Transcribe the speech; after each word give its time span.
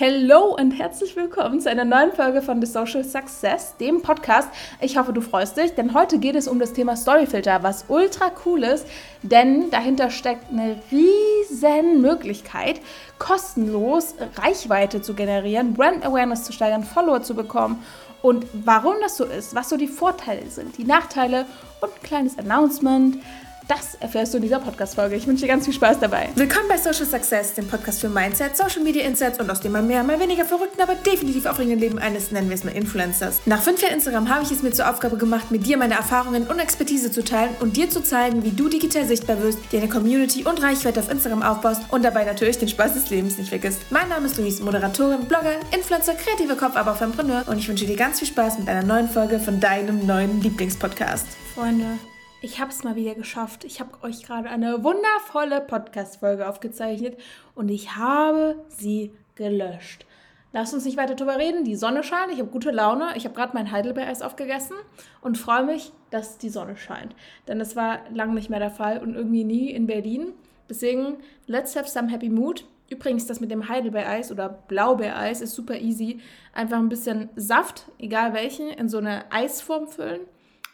Hallo 0.00 0.54
und 0.56 0.70
herzlich 0.78 1.16
willkommen 1.16 1.58
zu 1.58 1.68
einer 1.68 1.84
neuen 1.84 2.12
Folge 2.12 2.40
von 2.40 2.64
The 2.64 2.70
Social 2.70 3.02
Success, 3.02 3.76
dem 3.78 4.00
Podcast. 4.00 4.48
Ich 4.80 4.96
hoffe, 4.96 5.12
du 5.12 5.20
freust 5.20 5.56
dich, 5.56 5.74
denn 5.74 5.92
heute 5.92 6.20
geht 6.20 6.36
es 6.36 6.46
um 6.46 6.60
das 6.60 6.72
Thema 6.72 6.94
Storyfilter, 6.94 7.64
was 7.64 7.86
ultra 7.88 8.30
cool 8.46 8.62
ist, 8.62 8.86
denn 9.22 9.70
dahinter 9.70 10.10
steckt 10.10 10.52
eine 10.52 10.76
riesen 10.92 12.00
Möglichkeit, 12.00 12.80
kostenlos 13.18 14.14
Reichweite 14.36 15.02
zu 15.02 15.14
generieren, 15.14 15.74
Brand 15.74 16.06
Awareness 16.06 16.44
zu 16.44 16.52
steigern, 16.52 16.84
Follower 16.84 17.24
zu 17.24 17.34
bekommen 17.34 17.84
und 18.22 18.46
warum 18.52 18.94
das 19.00 19.16
so 19.16 19.24
ist, 19.24 19.56
was 19.56 19.68
so 19.68 19.76
die 19.76 19.88
Vorteile 19.88 20.46
sind, 20.48 20.78
die 20.78 20.84
Nachteile 20.84 21.44
und 21.80 21.90
ein 21.92 22.02
kleines 22.04 22.38
Announcement. 22.38 23.16
Das 23.68 23.96
erfährst 24.00 24.32
du 24.32 24.38
in 24.38 24.44
dieser 24.44 24.60
Podcast-Folge. 24.60 25.14
Ich 25.14 25.26
wünsche 25.26 25.42
dir 25.42 25.48
ganz 25.48 25.66
viel 25.66 25.74
Spaß 25.74 26.00
dabei. 26.00 26.30
Willkommen 26.36 26.68
bei 26.70 26.78
Social 26.78 27.04
Success, 27.04 27.52
dem 27.52 27.68
Podcast 27.68 28.00
für 28.00 28.08
Mindset, 28.08 28.56
Social 28.56 28.82
Media 28.82 29.04
Insights 29.04 29.38
und 29.38 29.50
aus 29.50 29.60
dem 29.60 29.72
mal 29.72 29.82
mehr, 29.82 30.02
mal 30.02 30.18
weniger 30.18 30.46
verrückten, 30.46 30.80
aber 30.80 30.94
definitiv 30.94 31.44
aufregenden 31.44 31.78
Leben 31.78 31.98
eines, 31.98 32.30
nennen 32.30 32.48
wir 32.48 32.54
es 32.54 32.64
mal 32.64 32.70
Influencers. 32.70 33.42
Nach 33.44 33.60
fünf 33.60 33.82
Jahren 33.82 33.92
Instagram 33.92 34.30
habe 34.30 34.42
ich 34.42 34.50
es 34.50 34.62
mir 34.62 34.70
zur 34.70 34.88
Aufgabe 34.88 35.18
gemacht, 35.18 35.50
mit 35.50 35.66
dir 35.66 35.76
meine 35.76 35.96
Erfahrungen 35.96 36.46
und 36.46 36.58
Expertise 36.58 37.12
zu 37.12 37.22
teilen 37.22 37.50
und 37.60 37.76
dir 37.76 37.90
zu 37.90 38.02
zeigen, 38.02 38.42
wie 38.42 38.52
du 38.52 38.70
digital 38.70 39.06
sichtbar 39.06 39.42
wirst, 39.42 39.58
dir 39.70 39.80
eine 39.80 39.90
Community 39.90 40.44
und 40.44 40.62
Reichweite 40.62 41.00
auf 41.00 41.10
Instagram 41.10 41.42
aufbaust 41.42 41.82
und 41.90 42.02
dabei 42.02 42.24
natürlich 42.24 42.56
den 42.56 42.68
Spaß 42.68 42.94
des 42.94 43.10
Lebens 43.10 43.36
nicht 43.36 43.50
vergisst. 43.50 43.80
Mein 43.90 44.08
Name 44.08 44.28
ist 44.28 44.38
Luis, 44.38 44.62
Moderatorin, 44.62 45.26
Blogger, 45.26 45.56
Influencer, 45.76 46.14
kreativer 46.14 46.56
Kopf, 46.56 46.74
aber 46.74 46.92
auch 46.92 46.96
Fempreneur 46.96 47.44
und 47.46 47.58
ich 47.58 47.68
wünsche 47.68 47.84
dir 47.84 47.96
ganz 47.96 48.18
viel 48.18 48.28
Spaß 48.28 48.60
mit 48.60 48.68
einer 48.70 48.82
neuen 48.82 49.10
Folge 49.10 49.38
von 49.38 49.60
deinem 49.60 50.06
neuen 50.06 50.40
Lieblingspodcast. 50.40 51.26
Freunde, 51.54 51.98
ich 52.40 52.60
habe 52.60 52.70
es 52.70 52.84
mal 52.84 52.94
wieder 52.94 53.14
geschafft. 53.14 53.64
Ich 53.64 53.80
habe 53.80 53.90
euch 54.02 54.22
gerade 54.22 54.48
eine 54.48 54.84
wundervolle 54.84 55.60
Podcast-Folge 55.60 56.48
aufgezeichnet 56.48 57.18
und 57.54 57.68
ich 57.68 57.96
habe 57.96 58.64
sie 58.68 59.12
gelöscht. 59.34 60.06
Lasst 60.52 60.72
uns 60.72 60.84
nicht 60.84 60.96
weiter 60.96 61.14
drüber 61.14 61.36
reden. 61.36 61.64
Die 61.64 61.76
Sonne 61.76 62.02
scheint. 62.02 62.32
Ich 62.32 62.38
habe 62.38 62.48
gute 62.48 62.70
Laune. 62.70 63.10
Ich 63.16 63.24
habe 63.24 63.34
gerade 63.34 63.54
mein 63.54 63.70
Heidelbeereis 63.70 64.22
aufgegessen 64.22 64.76
und 65.20 65.36
freue 65.36 65.64
mich, 65.64 65.92
dass 66.10 66.38
die 66.38 66.48
Sonne 66.48 66.76
scheint. 66.76 67.14
Denn 67.48 67.58
das 67.58 67.76
war 67.76 67.98
lange 68.14 68.34
nicht 68.34 68.50
mehr 68.50 68.60
der 68.60 68.70
Fall 68.70 68.98
und 68.98 69.14
irgendwie 69.14 69.44
nie 69.44 69.70
in 69.70 69.86
Berlin. 69.86 70.32
Deswegen, 70.70 71.18
let's 71.46 71.76
have 71.76 71.88
some 71.88 72.08
happy 72.08 72.30
mood. 72.30 72.64
Übrigens, 72.88 73.26
das 73.26 73.40
mit 73.40 73.50
dem 73.50 73.68
Heidelbeereis 73.68 74.32
oder 74.32 74.48
Blaubeereis 74.48 75.42
ist 75.42 75.54
super 75.54 75.78
easy. 75.78 76.20
Einfach 76.54 76.78
ein 76.78 76.88
bisschen 76.88 77.28
Saft, 77.36 77.86
egal 77.98 78.32
welchen, 78.32 78.68
in 78.68 78.88
so 78.88 78.98
eine 78.98 79.30
Eisform 79.30 79.88
füllen 79.88 80.20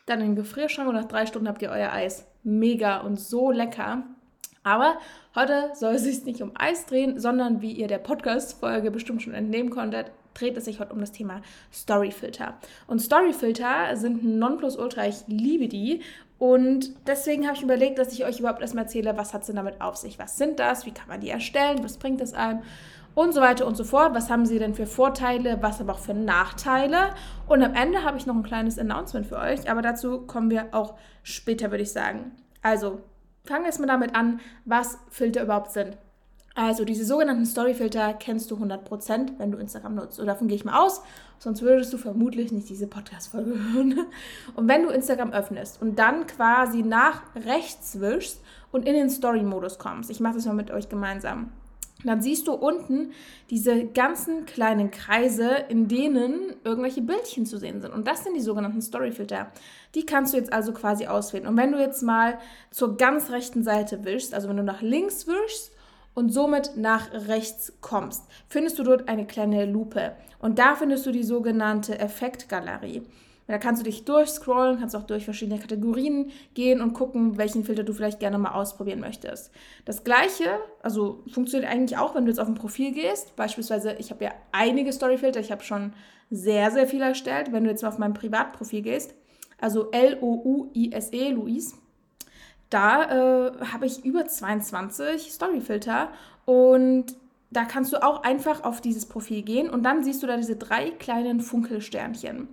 dann 0.06 0.20
in 0.20 0.28
den 0.28 0.36
Gefrierschrank 0.36 0.88
und 0.88 0.94
nach 0.94 1.06
drei 1.06 1.26
Stunden 1.26 1.48
habt 1.48 1.62
ihr 1.62 1.70
euer 1.70 1.92
Eis. 1.92 2.26
Mega 2.42 2.98
und 2.98 3.18
so 3.18 3.50
lecker. 3.50 4.04
Aber 4.62 4.98
heute 5.34 5.70
soll 5.74 5.94
es 5.94 6.04
sich 6.04 6.24
nicht 6.24 6.42
um 6.42 6.52
Eis 6.54 6.86
drehen, 6.86 7.18
sondern 7.18 7.62
wie 7.62 7.72
ihr 7.72 7.88
der 7.88 7.98
Podcast-Folge 7.98 8.90
bestimmt 8.90 9.22
schon 9.22 9.34
entnehmen 9.34 9.70
konntet, 9.70 10.10
dreht 10.34 10.56
es 10.56 10.64
sich 10.64 10.80
heute 10.80 10.92
um 10.92 11.00
das 11.00 11.12
Thema 11.12 11.42
Storyfilter. 11.72 12.54
Und 12.86 13.00
Storyfilter 13.00 13.96
sind 13.96 14.24
ein 14.24 14.38
Nonplusultra, 14.38 15.06
ich 15.06 15.18
liebe 15.28 15.68
die. 15.68 16.02
Und 16.38 16.92
deswegen 17.06 17.46
habe 17.46 17.56
ich 17.56 17.62
überlegt, 17.62 17.98
dass 17.98 18.12
ich 18.12 18.24
euch 18.24 18.40
überhaupt 18.40 18.60
erstmal 18.60 18.84
erzähle, 18.84 19.16
was 19.16 19.32
hat 19.32 19.42
es 19.42 19.46
denn 19.46 19.56
damit 19.56 19.80
auf 19.80 19.96
sich? 19.96 20.18
Was 20.18 20.36
sind 20.36 20.58
das? 20.58 20.84
Wie 20.84 20.90
kann 20.90 21.08
man 21.08 21.20
die 21.20 21.30
erstellen? 21.30 21.84
Was 21.84 21.98
bringt 21.98 22.20
es 22.20 22.34
einem? 22.34 22.62
Und 23.14 23.32
so 23.32 23.40
weiter 23.40 23.66
und 23.66 23.76
so 23.76 23.84
fort. 23.84 24.14
Was 24.14 24.30
haben 24.30 24.46
sie 24.46 24.58
denn 24.58 24.74
für 24.74 24.86
Vorteile, 24.86 25.58
was 25.60 25.80
aber 25.80 25.92
auch 25.92 25.98
für 25.98 26.14
Nachteile? 26.14 27.14
Und 27.46 27.62
am 27.62 27.74
Ende 27.74 28.02
habe 28.02 28.16
ich 28.18 28.26
noch 28.26 28.34
ein 28.34 28.42
kleines 28.42 28.78
Announcement 28.78 29.26
für 29.26 29.38
euch, 29.38 29.70
aber 29.70 29.82
dazu 29.82 30.22
kommen 30.22 30.50
wir 30.50 30.68
auch 30.72 30.94
später, 31.22 31.70
würde 31.70 31.82
ich 31.82 31.92
sagen. 31.92 32.32
Also, 32.62 33.00
fangen 33.44 33.62
wir 33.62 33.68
jetzt 33.68 33.80
mal 33.80 33.86
damit 33.86 34.14
an, 34.14 34.40
was 34.64 34.98
Filter 35.10 35.42
überhaupt 35.42 35.72
sind. 35.72 35.96
Also 36.56 36.84
diese 36.84 37.04
sogenannten 37.04 37.46
Storyfilter 37.46 38.14
kennst 38.14 38.48
du 38.50 38.56
100%, 38.56 39.38
wenn 39.38 39.50
du 39.50 39.58
Instagram 39.58 39.96
nutzt. 39.96 40.20
Und 40.20 40.26
davon 40.26 40.46
gehe 40.46 40.56
ich 40.56 40.64
mal 40.64 40.80
aus, 40.80 41.02
sonst 41.38 41.62
würdest 41.62 41.92
du 41.92 41.98
vermutlich 41.98 42.52
nicht 42.52 42.68
diese 42.68 42.86
Podcast-Folge 42.86 43.58
hören. 43.72 44.06
Und 44.54 44.68
wenn 44.68 44.84
du 44.84 44.90
Instagram 44.90 45.32
öffnest 45.32 45.82
und 45.82 45.98
dann 45.98 46.28
quasi 46.28 46.82
nach 46.82 47.22
rechts 47.34 47.98
wischst 47.98 48.40
und 48.70 48.86
in 48.86 48.94
den 48.94 49.10
Story-Modus 49.10 49.78
kommst, 49.78 50.10
ich 50.10 50.20
mache 50.20 50.34
das 50.34 50.46
mal 50.46 50.54
mit 50.54 50.70
euch 50.70 50.88
gemeinsam, 50.88 51.50
dann 52.08 52.20
siehst 52.20 52.46
du 52.46 52.52
unten 52.52 53.12
diese 53.50 53.86
ganzen 53.86 54.46
kleinen 54.46 54.90
Kreise, 54.90 55.50
in 55.68 55.88
denen 55.88 56.54
irgendwelche 56.64 57.02
Bildchen 57.02 57.46
zu 57.46 57.58
sehen 57.58 57.80
sind. 57.80 57.92
Und 57.92 58.06
das 58.06 58.24
sind 58.24 58.34
die 58.34 58.40
sogenannten 58.40 58.82
Storyfilter. 58.82 59.50
Die 59.94 60.06
kannst 60.06 60.32
du 60.32 60.36
jetzt 60.36 60.52
also 60.52 60.72
quasi 60.72 61.06
auswählen. 61.06 61.46
Und 61.46 61.56
wenn 61.56 61.72
du 61.72 61.78
jetzt 61.78 62.02
mal 62.02 62.38
zur 62.70 62.96
ganz 62.96 63.30
rechten 63.30 63.62
Seite 63.62 64.04
wischst, 64.04 64.34
also 64.34 64.48
wenn 64.48 64.56
du 64.56 64.64
nach 64.64 64.82
links 64.82 65.26
wischst 65.26 65.72
und 66.14 66.32
somit 66.32 66.76
nach 66.76 67.12
rechts 67.28 67.72
kommst, 67.80 68.24
findest 68.48 68.78
du 68.78 68.82
dort 68.82 69.08
eine 69.08 69.26
kleine 69.26 69.66
Lupe. 69.66 70.12
Und 70.38 70.58
da 70.58 70.74
findest 70.74 71.06
du 71.06 71.12
die 71.12 71.24
sogenannte 71.24 71.98
Effektgalerie. 71.98 73.02
Da 73.46 73.58
kannst 73.58 73.82
du 73.82 73.84
dich 73.84 74.04
durchscrollen, 74.04 74.78
kannst 74.78 74.96
auch 74.96 75.02
durch 75.02 75.24
verschiedene 75.24 75.58
Kategorien 75.58 76.30
gehen 76.54 76.80
und 76.80 76.94
gucken, 76.94 77.36
welchen 77.36 77.64
Filter 77.64 77.82
du 77.82 77.92
vielleicht 77.92 78.20
gerne 78.20 78.38
mal 78.38 78.52
ausprobieren 78.52 79.00
möchtest. 79.00 79.50
Das 79.84 80.02
gleiche, 80.02 80.58
also 80.82 81.22
funktioniert 81.30 81.70
eigentlich 81.70 81.98
auch, 81.98 82.14
wenn 82.14 82.24
du 82.24 82.30
jetzt 82.30 82.40
auf 82.40 82.48
ein 82.48 82.54
Profil 82.54 82.92
gehst. 82.92 83.36
Beispielsweise, 83.36 83.96
ich 83.98 84.10
habe 84.10 84.24
ja 84.24 84.30
einige 84.52 84.92
Storyfilter, 84.92 85.40
ich 85.40 85.52
habe 85.52 85.62
schon 85.62 85.92
sehr, 86.30 86.70
sehr 86.70 86.86
viel 86.86 87.02
erstellt. 87.02 87.52
Wenn 87.52 87.64
du 87.64 87.70
jetzt 87.70 87.82
mal 87.82 87.88
auf 87.88 87.98
mein 87.98 88.14
Privatprofil 88.14 88.80
gehst, 88.80 89.14
also 89.60 89.90
L-O-U-I-S-E, 89.90 91.30
Luis, 91.30 91.74
da 92.70 93.48
äh, 93.48 93.52
habe 93.72 93.86
ich 93.86 94.04
über 94.04 94.26
22 94.26 95.32
Storyfilter 95.32 96.08
und 96.46 97.14
da 97.50 97.64
kannst 97.64 97.92
du 97.92 98.02
auch 98.02 98.22
einfach 98.24 98.64
auf 98.64 98.80
dieses 98.80 99.06
Profil 99.06 99.42
gehen 99.42 99.70
und 99.70 99.84
dann 99.84 100.02
siehst 100.02 100.22
du 100.22 100.26
da 100.26 100.36
diese 100.36 100.56
drei 100.56 100.90
kleinen 100.90 101.40
Funkelsternchen. 101.40 102.48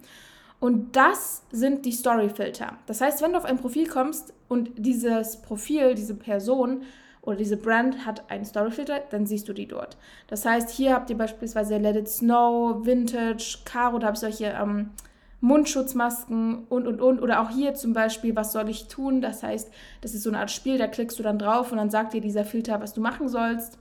Und 0.61 0.95
das 0.95 1.41
sind 1.51 1.85
die 1.87 1.91
Storyfilter. 1.91 2.77
Das 2.85 3.01
heißt, 3.01 3.23
wenn 3.23 3.31
du 3.31 3.39
auf 3.39 3.45
ein 3.45 3.57
Profil 3.57 3.87
kommst 3.87 4.31
und 4.47 4.69
dieses 4.77 5.41
Profil, 5.41 5.95
diese 5.95 6.13
Person 6.13 6.83
oder 7.23 7.35
diese 7.35 7.57
Brand 7.57 8.05
hat 8.05 8.29
einen 8.29 8.45
Storyfilter, 8.45 9.01
dann 9.09 9.25
siehst 9.25 9.49
du 9.49 9.53
die 9.53 9.67
dort. 9.67 9.97
Das 10.27 10.45
heißt, 10.45 10.69
hier 10.69 10.93
habt 10.93 11.09
ihr 11.09 11.17
beispielsweise 11.17 11.79
Let 11.79 11.95
It 11.95 12.07
Snow, 12.07 12.85
Vintage, 12.85 13.57
Caro, 13.65 13.97
da 13.97 14.05
habe 14.05 14.13
ich 14.13 14.21
solche 14.21 14.45
ähm, 14.45 14.91
Mundschutzmasken 15.39 16.65
und, 16.69 16.85
und, 16.85 17.01
und. 17.01 17.19
Oder 17.23 17.41
auch 17.41 17.49
hier 17.49 17.73
zum 17.73 17.93
Beispiel, 17.93 18.35
was 18.35 18.51
soll 18.51 18.69
ich 18.69 18.87
tun? 18.87 19.19
Das 19.19 19.41
heißt, 19.41 19.71
das 20.01 20.13
ist 20.13 20.21
so 20.21 20.29
eine 20.29 20.41
Art 20.41 20.51
Spiel, 20.51 20.77
da 20.77 20.85
klickst 20.85 21.17
du 21.17 21.23
dann 21.23 21.39
drauf 21.39 21.71
und 21.71 21.79
dann 21.79 21.89
sagt 21.89 22.13
dir 22.13 22.21
dieser 22.21 22.45
Filter, 22.45 22.79
was 22.79 22.93
du 22.93 23.01
machen 23.01 23.29
sollst. 23.29 23.79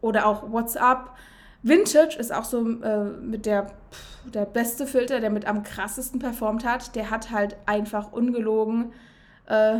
Oder 0.00 0.24
auch 0.24 0.50
WhatsApp. 0.50 1.10
Vintage 1.62 2.16
ist 2.18 2.32
auch 2.32 2.44
so 2.44 2.68
äh, 2.82 3.04
mit 3.04 3.46
der, 3.46 3.68
der 4.24 4.46
beste 4.46 4.86
Filter, 4.86 5.20
der 5.20 5.30
mit 5.30 5.46
am 5.46 5.62
krassesten 5.62 6.18
performt 6.18 6.64
hat. 6.64 6.96
Der 6.96 7.10
hat 7.10 7.30
halt 7.30 7.56
einfach 7.66 8.12
ungelogen 8.12 8.92
äh, 9.46 9.78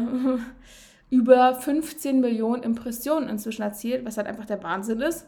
über 1.10 1.54
15 1.54 2.20
Millionen 2.20 2.62
Impressionen 2.62 3.28
inzwischen 3.28 3.62
erzielt, 3.62 4.04
was 4.04 4.16
halt 4.16 4.26
einfach 4.26 4.46
der 4.46 4.62
Wahnsinn 4.62 5.00
ist. 5.00 5.26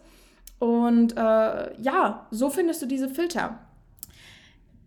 Und 0.59 1.17
äh, 1.17 1.81
ja, 1.81 2.27
so 2.31 2.51
findest 2.51 2.81
du 2.83 2.87
diese 2.87 3.09
Filter. 3.09 3.59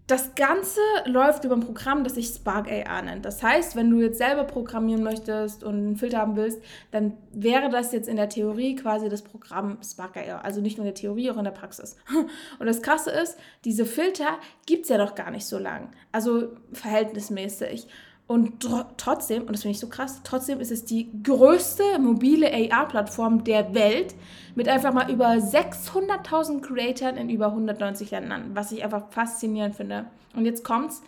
Das 0.07 0.35
Ganze 0.35 0.79
läuft 1.05 1.43
über 1.43 1.55
ein 1.55 1.59
Programm, 1.59 2.05
das 2.05 2.15
sich 2.15 2.27
Spark 2.27 2.71
AI 2.71 3.01
nennt. 3.01 3.25
Das 3.25 3.43
heißt, 3.43 3.75
wenn 3.75 3.89
du 3.89 3.99
jetzt 3.99 4.19
selber 4.19 4.45
programmieren 4.45 5.03
möchtest 5.03 5.65
und 5.65 5.75
einen 5.75 5.95
Filter 5.97 6.19
haben 6.19 6.37
willst, 6.37 6.61
dann 6.91 7.17
wäre 7.33 7.69
das 7.69 7.91
jetzt 7.91 8.07
in 8.07 8.15
der 8.15 8.29
Theorie 8.29 8.75
quasi 8.75 9.09
das 9.09 9.21
Programm 9.21 9.79
Spark 9.83 10.15
AI. 10.15 10.37
Also 10.37 10.61
nicht 10.61 10.77
nur 10.77 10.87
in 10.87 10.93
der 10.93 11.01
Theorie, 11.01 11.29
auch 11.29 11.37
in 11.37 11.43
der 11.43 11.51
Praxis. 11.51 11.97
Und 12.59 12.67
das 12.67 12.81
Krasse 12.81 13.11
ist, 13.11 13.37
diese 13.65 13.85
Filter 13.85 14.39
gibt 14.65 14.83
es 14.83 14.89
ja 14.89 14.97
noch 14.97 15.13
gar 15.13 15.29
nicht 15.29 15.45
so 15.45 15.57
lang. 15.57 15.89
Also 16.13 16.55
verhältnismäßig. 16.71 17.89
Und 18.27 18.59
tr 18.59 18.85
trotzdem, 18.97 19.43
und 19.43 19.53
das 19.53 19.61
finde 19.61 19.71
ich 19.71 19.79
so 19.79 19.87
krass, 19.87 20.21
trotzdem 20.23 20.59
ist 20.59 20.71
es 20.71 20.83
die 20.83 21.09
größte 21.23 21.97
mobile 21.97 22.51
AR-Plattform 22.51 23.45
der 23.45 23.73
Welt 23.73 24.15
mit 24.53 24.67
einfach 24.67 24.93
mal 24.93 25.09
über 25.09 25.29
600.000 25.29 26.59
Creatoren 26.61 27.15
in 27.15 27.29
über 27.29 27.47
190 27.47 28.11
Ländern, 28.11 28.51
was 28.53 28.73
ich 28.73 28.83
einfach 28.83 29.09
faszinierend 29.11 29.75
finde. 29.75 30.07
Und 30.35 30.45
jetzt 30.45 30.65
kommt's, 30.65 31.01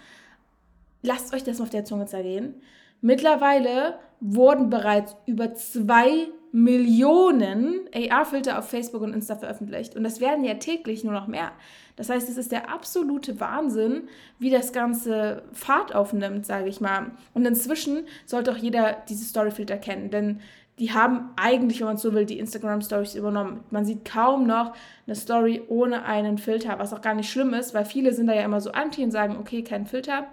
lasst 1.02 1.34
euch 1.34 1.44
das 1.44 1.60
mal 1.60 1.66
auf 1.66 1.70
der 1.70 1.84
Zunge 1.84 2.06
zergehen. 2.06 2.56
Mittlerweile 3.02 4.00
wurden 4.22 4.70
bereits 4.70 5.16
über 5.26 5.54
zwei 5.56 6.30
Millionen 6.52 7.82
AR-Filter 7.94 8.58
auf 8.58 8.70
Facebook 8.70 9.02
und 9.02 9.14
Insta 9.14 9.36
veröffentlicht. 9.36 9.96
Und 9.96 10.04
das 10.04 10.20
werden 10.20 10.44
ja 10.44 10.56
täglich 10.56 11.04
nur 11.04 11.14
noch 11.14 11.28
mehr. 11.28 11.52
Das 11.96 12.10
heißt, 12.10 12.30
es 12.30 12.38
ist 12.38 12.52
der 12.52 12.70
absolute 12.70 13.40
Wahnsinn, 13.40 14.08
wie 14.40 14.50
das 14.50 14.74
Ganze 14.74 15.44
Fahrt 15.54 15.94
aufnimmt, 15.94 16.46
sage 16.46 16.70
ich 16.70 16.82
mal. 16.82 17.12
Und 17.34 17.46
inzwischen 17.46 18.06
sollte 18.26 18.52
auch 18.52 18.58
jeder 18.58 18.98
diese 19.10 19.26
Storyfilter 19.26 19.78
kennen, 19.78 20.10
denn 20.10 20.40
die 20.80 20.94
haben 20.94 21.32
eigentlich, 21.36 21.82
wenn 21.82 21.88
man 21.88 21.98
so 21.98 22.14
will, 22.14 22.26
die 22.26 22.40
Instagram 22.40 22.82
Stories 22.82 23.16
übernommen. 23.16 23.66
Man 23.70 23.84
sieht 23.84 24.06
kaum 24.06 24.48
noch 24.48 24.74
eine 25.06 25.16
Story 25.16 25.62
ohne 25.68 26.06
einen 26.06 26.38
Filter, 26.38 26.80
was 26.80 26.94
auch 26.94 27.02
gar 27.02 27.14
nicht 27.14 27.30
schlimm 27.30 27.54
ist, 27.54 27.74
weil 27.74 27.84
viele 27.84 28.14
sind 28.14 28.28
da 28.28 28.34
ja 28.34 28.46
immer 28.46 28.62
so 28.62 28.72
anti 28.72 29.04
und 29.04 29.12
sagen, 29.12 29.36
okay, 29.38 29.62
kein 29.62 29.86
Filter. 29.86 30.28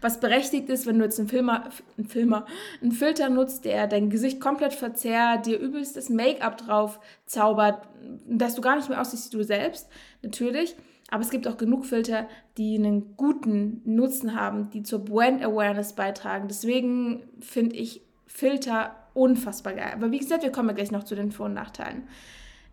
Was 0.00 0.20
berechtigt 0.20 0.68
ist, 0.68 0.86
wenn 0.86 0.98
du 0.98 1.04
jetzt 1.04 1.18
einen 1.18 1.28
Filmer, 1.28 1.70
einen 1.96 2.06
Filmer, 2.06 2.46
einen 2.82 2.92
Filter 2.92 3.28
nutzt, 3.28 3.64
der 3.64 3.86
dein 3.86 4.10
Gesicht 4.10 4.40
komplett 4.40 4.74
verzerrt, 4.74 5.46
dir 5.46 5.58
übelst 5.58 5.96
das 5.96 6.08
Make-up 6.08 6.58
drauf 6.58 7.00
zaubert, 7.26 7.88
dass 8.26 8.54
du 8.54 8.60
gar 8.62 8.76
nicht 8.76 8.88
mehr 8.88 9.00
aussiehst 9.00 9.32
wie 9.32 9.38
du 9.38 9.44
selbst, 9.44 9.88
natürlich. 10.22 10.76
Aber 11.10 11.22
es 11.22 11.30
gibt 11.30 11.48
auch 11.48 11.56
genug 11.56 11.86
Filter, 11.86 12.28
die 12.58 12.76
einen 12.76 13.16
guten 13.16 13.80
Nutzen 13.84 14.38
haben, 14.38 14.70
die 14.70 14.82
zur 14.82 15.04
Brand 15.04 15.42
Awareness 15.42 15.94
beitragen. 15.94 16.48
Deswegen 16.48 17.22
finde 17.40 17.76
ich 17.76 18.02
Filter 18.26 18.94
unfassbar 19.14 19.72
geil. 19.72 19.92
Aber 19.94 20.10
wie 20.10 20.18
gesagt, 20.18 20.42
wir 20.42 20.52
kommen 20.52 20.68
ja 20.68 20.74
gleich 20.74 20.90
noch 20.90 21.04
zu 21.04 21.14
den 21.14 21.32
Vor- 21.32 21.46
und 21.46 21.54
Nachteilen. 21.54 22.06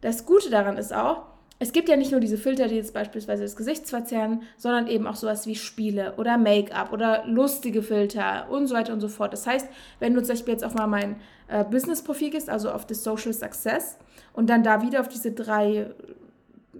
Das 0.01 0.25
Gute 0.25 0.49
daran 0.49 0.77
ist 0.77 0.93
auch, 0.93 1.23
es 1.57 1.71
gibt 1.71 1.87
ja 1.87 1.95
nicht 1.95 2.11
nur 2.11 2.19
diese 2.19 2.37
Filter, 2.37 2.67
die 2.67 2.75
jetzt 2.75 2.93
beispielsweise 2.93 3.43
das 3.43 3.55
Gesicht 3.55 3.87
verzerren, 3.87 4.43
sondern 4.57 4.87
eben 4.87 5.07
auch 5.07 5.15
sowas 5.15 5.47
wie 5.47 5.55
Spiele 5.55 6.13
oder 6.17 6.37
Make-up 6.37 6.91
oder 6.91 7.25
lustige 7.25 7.81
Filter 7.81 8.47
und 8.49 8.67
so 8.67 8.75
weiter 8.75 8.91
und 8.91 8.99
so 8.99 9.07
fort. 9.07 9.31
Das 9.31 9.47
heißt, 9.47 9.67
wenn 9.99 10.13
du 10.13 10.21
zum 10.21 10.35
Beispiel 10.35 10.53
jetzt 10.53 10.65
auf 10.65 10.73
mal 10.73 10.87
mein 10.87 11.15
äh, 11.47 11.63
Business-Profil 11.63 12.31
gehst, 12.31 12.49
also 12.49 12.71
auf 12.71 12.85
das 12.85 13.03
Social 13.03 13.33
Success 13.33 13.97
und 14.33 14.49
dann 14.49 14.63
da 14.63 14.81
wieder 14.81 14.99
auf 14.99 15.07
diese 15.07 15.31
drei 15.31 15.91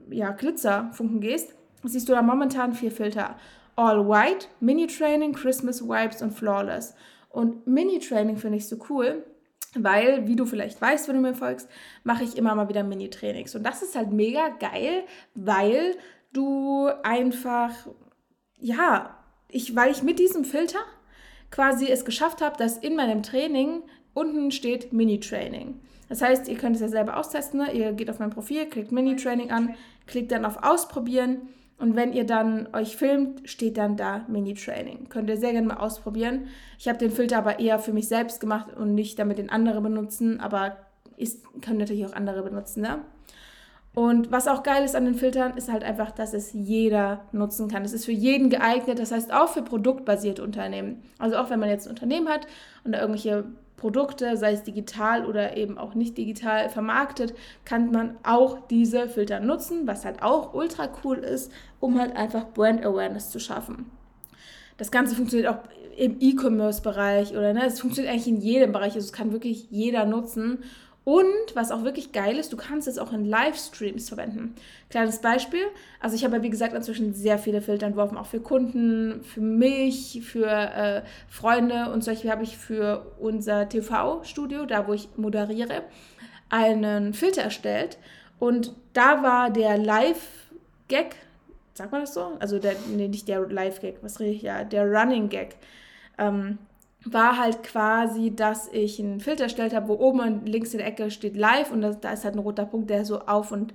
ja, 0.10 0.32
Glitzerfunken 0.32 1.22
gehst, 1.22 1.54
siehst 1.84 2.10
du 2.10 2.14
da 2.14 2.22
momentan 2.22 2.74
vier 2.74 2.92
Filter. 2.92 3.36
All 3.78 4.08
White, 4.08 4.48
Mini 4.60 4.88
Training, 4.88 5.34
Christmas 5.34 5.82
Vibes 5.82 6.22
und 6.22 6.32
Flawless. 6.32 6.96
Und 7.30 7.66
Mini 7.66 8.00
Training 8.00 8.38
finde 8.38 8.58
ich 8.58 8.68
so 8.68 8.78
cool, 8.90 9.24
weil, 9.76 10.28
wie 10.28 10.36
du 10.36 10.46
vielleicht 10.46 10.82
weißt, 10.82 11.08
wenn 11.08 11.16
du 11.16 11.22
mir 11.22 11.36
folgst, 11.36 11.70
mache 12.04 12.24
ich 12.24 12.38
immer 12.38 12.56
mal 12.56 12.70
wieder 12.70 12.84
Mini-Trainings. 12.84 13.56
Und 13.56 13.64
das 13.64 13.82
ist 13.82 13.96
halt 13.96 14.12
mega 14.12 14.50
geil, 14.60 15.04
weil 15.34 15.96
du 16.34 16.90
einfach, 17.04 17.72
ja, 18.60 19.18
ich, 19.50 19.76
weil 19.76 19.92
ich 19.92 20.04
mit 20.04 20.20
diesem 20.20 20.46
Filter 20.46 20.80
quasi 21.52 21.88
es 21.88 22.06
geschafft 22.06 22.42
habe, 22.42 22.58
dass 22.58 22.78
in 22.78 22.96
meinem 22.96 23.24
Training 23.24 23.84
unten 24.14 24.52
steht 24.52 24.92
Mini-Training. 24.94 25.80
Das 26.10 26.22
heißt, 26.22 26.48
ihr 26.48 26.58
könnt 26.58 26.76
es 26.76 26.82
ja 26.82 26.88
selber 26.88 27.18
austesten. 27.18 27.60
Ne? 27.60 27.72
Ihr 27.74 27.94
geht 27.94 28.10
auf 28.10 28.20
mein 28.20 28.30
Profil, 28.30 28.66
klickt 28.68 28.92
Mini-Training 28.92 29.52
an, 29.52 29.76
klickt 30.08 30.32
dann 30.32 30.46
auf 30.46 30.64
Ausprobieren 30.64 31.50
und 31.78 31.96
wenn 31.96 32.14
ihr 32.14 32.26
dann 32.26 32.70
euch 32.74 32.96
filmt, 32.96 33.50
steht 33.50 33.78
dann 33.78 33.98
da 33.98 34.26
Mini-Training. 34.28 35.10
Könnt 35.10 35.30
ihr 35.30 35.38
sehr 35.38 35.52
gerne 35.52 35.68
mal 35.68 35.78
ausprobieren. 35.78 36.48
Ich 36.80 36.88
habe 36.88 36.98
den 36.98 37.12
Filter 37.12 37.38
aber 37.38 37.60
eher 37.60 37.80
für 37.80 37.92
mich 37.92 38.08
selbst 38.08 38.40
gemacht 38.40 38.68
und 38.76 38.96
nicht 38.96 39.20
damit 39.20 39.38
den 39.38 39.50
andere 39.50 39.82
benutzen, 39.82 40.40
aber 40.40 40.78
ist, 41.18 41.44
können 41.62 41.80
natürlich 41.80 42.06
auch 42.06 42.14
andere 42.14 42.44
benutzen. 42.44 42.82
Ne? 42.82 43.00
Und 43.94 44.32
was 44.32 44.48
auch 44.48 44.64
geil 44.64 44.84
ist 44.84 44.96
an 44.96 45.06
den 45.06 45.16
Filtern, 45.16 45.58
ist 45.58 45.72
halt 45.72 45.84
einfach, 45.84 46.12
dass 46.12 46.34
es 46.34 46.52
jeder 46.54 47.26
nutzen 47.34 47.70
kann. 47.70 47.84
Es 47.84 47.94
ist 47.94 48.06
für 48.06 48.12
jeden 48.12 48.50
geeignet, 48.50 49.00
das 49.00 49.12
heißt 49.12 49.34
auch 49.34 49.50
für 49.50 49.62
produktbasierte 49.62 50.44
Unternehmen. 50.44 51.02
Also 51.18 51.38
auch 51.38 51.50
wenn 51.50 51.60
man 51.60 51.70
jetzt 51.70 51.88
ein 51.88 51.92
Unternehmen 51.92 52.30
hat 52.30 52.48
und 52.84 52.94
da 52.94 53.00
irgendwelche 53.00 53.46
Produkte, 53.86 54.36
sei 54.36 54.54
es 54.54 54.64
digital 54.64 55.28
oder 55.28 55.58
eben 55.58 55.78
auch 55.78 55.94
nicht 55.94 56.18
digital 56.18 56.70
vermarktet, 56.70 57.36
kann 57.66 57.92
man 57.92 58.18
auch 58.24 58.58
diese 58.68 59.08
Filter 59.08 59.40
nutzen, 59.40 59.86
was 59.86 60.06
halt 60.06 60.24
auch 60.24 60.56
ultra 60.56 60.90
cool 61.04 61.18
ist, 61.18 61.52
um 61.80 62.00
halt 62.00 62.16
einfach 62.16 62.52
Brand 62.52 62.84
Awareness 62.84 63.30
zu 63.30 63.40
schaffen. 63.40 63.92
Das 64.78 64.90
Ganze 64.90 65.14
funktioniert 65.16 65.54
auch 65.54 65.60
im 65.98 66.18
E-Commerce-Bereich 66.20 67.34
oder 67.34 67.54
ne, 67.54 67.68
es 67.68 67.80
funktioniert 67.80 68.12
eigentlich 68.12 68.28
in 68.28 68.42
jedem 68.42 68.72
Bereich, 68.72 68.96
also 68.96 69.06
es 69.06 69.14
kann 69.14 69.32
wirklich 69.32 69.68
jeder 69.70 70.06
nutzen 70.08 70.64
und 71.06 71.54
was 71.54 71.72
auch 71.72 71.84
wirklich 71.84 72.14
geil 72.14 72.38
ist, 72.40 72.52
du 72.52 72.58
kannst 72.58 72.88
es 72.88 72.98
auch 72.98 73.14
in 73.14 73.26
Livestreams 73.26 74.10
verwenden. 74.10 74.56
Kleines 74.90 75.20
Beispiel, 75.20 75.64
also 76.00 76.16
ich 76.16 76.26
habe 76.26 76.42
wie 76.42 76.50
gesagt 76.50 76.74
inzwischen 76.74 77.14
sehr 77.14 77.38
viele 77.38 77.62
Filter 77.62 77.86
entworfen, 77.86 78.18
auch 78.18 78.26
für 78.26 78.40
Kunden, 78.40 79.24
für 79.24 79.40
mich, 79.40 80.24
für 80.26 80.50
äh, 80.50 81.02
Freunde 81.30 81.92
und 81.92 82.04
solche 82.04 82.32
habe 82.32 82.44
ich 82.44 82.58
für 82.58 83.06
unser 83.20 83.70
TV-Studio, 83.70 84.66
da 84.66 84.88
wo 84.88 84.94
ich 84.94 85.10
moderiere, 85.16 85.84
einen 86.50 87.14
Filter 87.14 87.44
erstellt. 87.44 88.00
Und 88.40 88.74
da 88.94 89.22
war 89.22 89.52
der 89.52 89.78
Live-Gag, 89.78 91.18
sagt 91.76 91.92
man 91.92 92.02
das 92.02 92.16
so? 92.16 92.32
Also 92.40 92.58
der, 92.58 92.74
nee, 92.90 93.08
nicht 93.08 93.28
der 93.28 93.42
Live-Gag, 93.42 93.98
was 94.02 94.20
rede 94.20 94.32
ich 94.32 94.42
ja, 94.42 94.64
der 94.64 94.92
Running-Gag. 94.92 95.56
Ähm, 96.18 96.58
war 97.06 97.38
halt 97.38 97.64
quasi, 97.64 98.36
dass 98.36 98.68
ich 98.72 99.00
einen 99.00 99.20
Filter 99.20 99.44
erstellt 99.44 99.76
habe, 99.76 99.88
wo 99.88 99.94
oben 99.94 100.46
links 100.46 100.74
in 100.74 100.80
der 100.80 100.88
Ecke 100.88 101.12
steht 101.12 101.38
live 101.38 101.72
und 101.72 101.82
das, 101.82 102.00
da 102.00 102.12
ist 102.12 102.26
halt 102.26 102.36
ein 102.36 102.40
roter 102.40 102.66
Punkt, 102.66 102.90
der 102.90 103.06
so 103.06 103.20
auf 103.22 103.52
und 103.52 103.74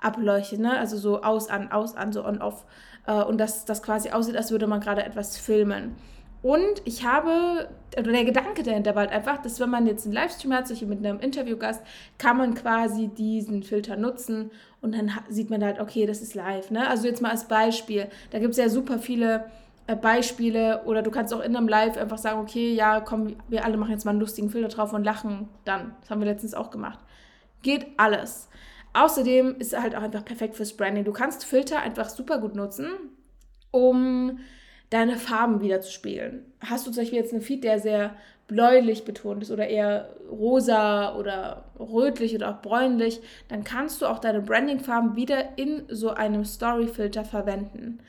ableuchtet, 0.00 0.58
ne? 0.58 0.78
also 0.78 0.96
so 0.96 1.22
aus, 1.22 1.48
an, 1.48 1.70
aus, 1.70 1.96
an, 1.96 2.12
so 2.12 2.24
on, 2.24 2.42
off. 2.42 2.64
Äh, 3.06 3.22
und 3.22 3.38
dass 3.38 3.64
das 3.64 3.82
quasi 3.82 4.10
aussieht, 4.10 4.36
als 4.36 4.50
würde 4.50 4.66
man 4.66 4.80
gerade 4.80 5.04
etwas 5.04 5.38
filmen. 5.38 5.94
Und 6.42 6.82
ich 6.84 7.06
habe, 7.06 7.68
oder 7.96 8.10
der 8.10 8.24
Gedanke 8.24 8.64
dahinter 8.64 8.96
war 8.96 9.02
halt 9.02 9.12
einfach, 9.12 9.40
dass 9.40 9.60
wenn 9.60 9.70
man 9.70 9.86
jetzt 9.86 10.06
einen 10.06 10.14
Livestream 10.14 10.52
hat, 10.52 10.66
solche 10.66 10.86
mit 10.86 10.98
einem 10.98 11.20
Interviewgast, 11.20 11.82
kann 12.18 12.36
man 12.36 12.54
quasi 12.54 13.06
diesen 13.06 13.62
Filter 13.62 13.96
nutzen 13.96 14.50
und 14.80 14.92
dann 14.92 15.12
sieht 15.28 15.50
man 15.50 15.62
halt, 15.62 15.78
okay, 15.78 16.04
das 16.04 16.20
ist 16.20 16.34
live. 16.34 16.72
Ne? 16.72 16.88
Also 16.88 17.06
jetzt 17.06 17.22
mal 17.22 17.30
als 17.30 17.44
Beispiel, 17.44 18.08
da 18.30 18.40
gibt 18.40 18.52
es 18.52 18.58
ja 18.58 18.68
super 18.68 18.98
viele 18.98 19.44
Beispiele 19.86 20.82
oder 20.84 21.02
du 21.02 21.10
kannst 21.10 21.34
auch 21.34 21.40
in 21.40 21.56
einem 21.56 21.68
Live 21.68 21.96
einfach 21.96 22.18
sagen, 22.18 22.40
okay, 22.40 22.72
ja, 22.72 23.00
komm, 23.00 23.36
wir 23.48 23.64
alle 23.64 23.76
machen 23.76 23.90
jetzt 23.90 24.04
mal 24.04 24.12
einen 24.12 24.20
lustigen 24.20 24.50
Filter 24.50 24.68
drauf 24.68 24.92
und 24.92 25.04
lachen 25.04 25.48
dann. 25.64 25.94
Das 26.00 26.10
haben 26.10 26.20
wir 26.20 26.26
letztens 26.26 26.54
auch 26.54 26.70
gemacht. 26.70 27.00
Geht 27.62 27.86
alles. 27.96 28.48
Außerdem 28.94 29.56
ist 29.58 29.72
er 29.72 29.82
halt 29.82 29.96
auch 29.96 30.02
einfach 30.02 30.24
perfekt 30.24 30.54
fürs 30.54 30.76
Branding. 30.76 31.04
Du 31.04 31.12
kannst 31.12 31.44
Filter 31.44 31.80
einfach 31.80 32.08
super 32.08 32.38
gut 32.38 32.54
nutzen, 32.54 32.90
um 33.70 34.38
deine 34.90 35.16
Farben 35.16 35.62
wieder 35.62 35.80
zu 35.80 35.90
spiegeln. 35.90 36.44
Hast 36.60 36.86
du 36.86 36.90
zum 36.90 37.02
Beispiel 37.02 37.18
jetzt 37.18 37.32
einen 37.32 37.42
Feed, 37.42 37.64
der 37.64 37.78
sehr 37.78 38.14
bläulich 38.46 39.04
betont 39.04 39.42
ist 39.42 39.50
oder 39.50 39.66
eher 39.66 40.10
rosa 40.30 41.16
oder 41.16 41.64
rötlich 41.78 42.34
oder 42.34 42.50
auch 42.50 42.60
bräunlich, 42.60 43.20
dann 43.48 43.64
kannst 43.64 44.02
du 44.02 44.06
auch 44.06 44.18
deine 44.18 44.42
Branding-Farben 44.42 45.16
wieder 45.16 45.56
in 45.56 45.84
so 45.88 46.10
einem 46.10 46.44
Story-Filter 46.44 47.24
verwenden. 47.24 48.00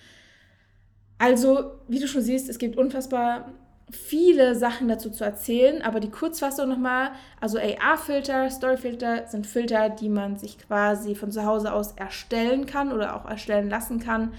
Also, 1.24 1.72
wie 1.88 2.02
du 2.02 2.08
schon 2.10 2.22
siehst, 2.22 2.50
es 2.50 2.60
gibt 2.60 2.76
unfassbar 2.76 3.54
viele 3.90 4.56
Sachen 4.56 4.90
dazu 4.90 5.10
zu 5.10 5.24
erzählen, 5.24 5.82
aber 5.82 6.02
die 6.02 6.12
Kurzfassung 6.12 6.68
nochmal, 6.68 7.12
also 7.40 7.58
AR-Filter, 7.60 8.50
Story-Filter 8.50 9.28
sind 9.28 9.48
Filter, 9.48 9.88
die 9.88 10.10
man 10.10 10.36
sich 10.38 10.60
quasi 10.60 11.16
von 11.16 11.32
zu 11.32 11.46
Hause 11.46 11.72
aus 11.72 11.94
erstellen 11.94 12.66
kann 12.66 12.92
oder 12.92 13.16
auch 13.16 13.24
erstellen 13.24 13.70
lassen 13.70 14.02
kann. 14.02 14.34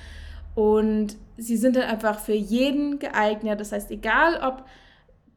Und 0.55 1.17
sie 1.39 1.57
sind 1.57 1.77
dann 1.77 1.85
einfach 1.85 2.19
für 2.19 2.35
jeden 2.35 2.99
geeignet. 2.99 3.61
Das 3.61 3.73
heißt, 3.73 3.91
egal 3.91 4.39
ob 4.47 4.67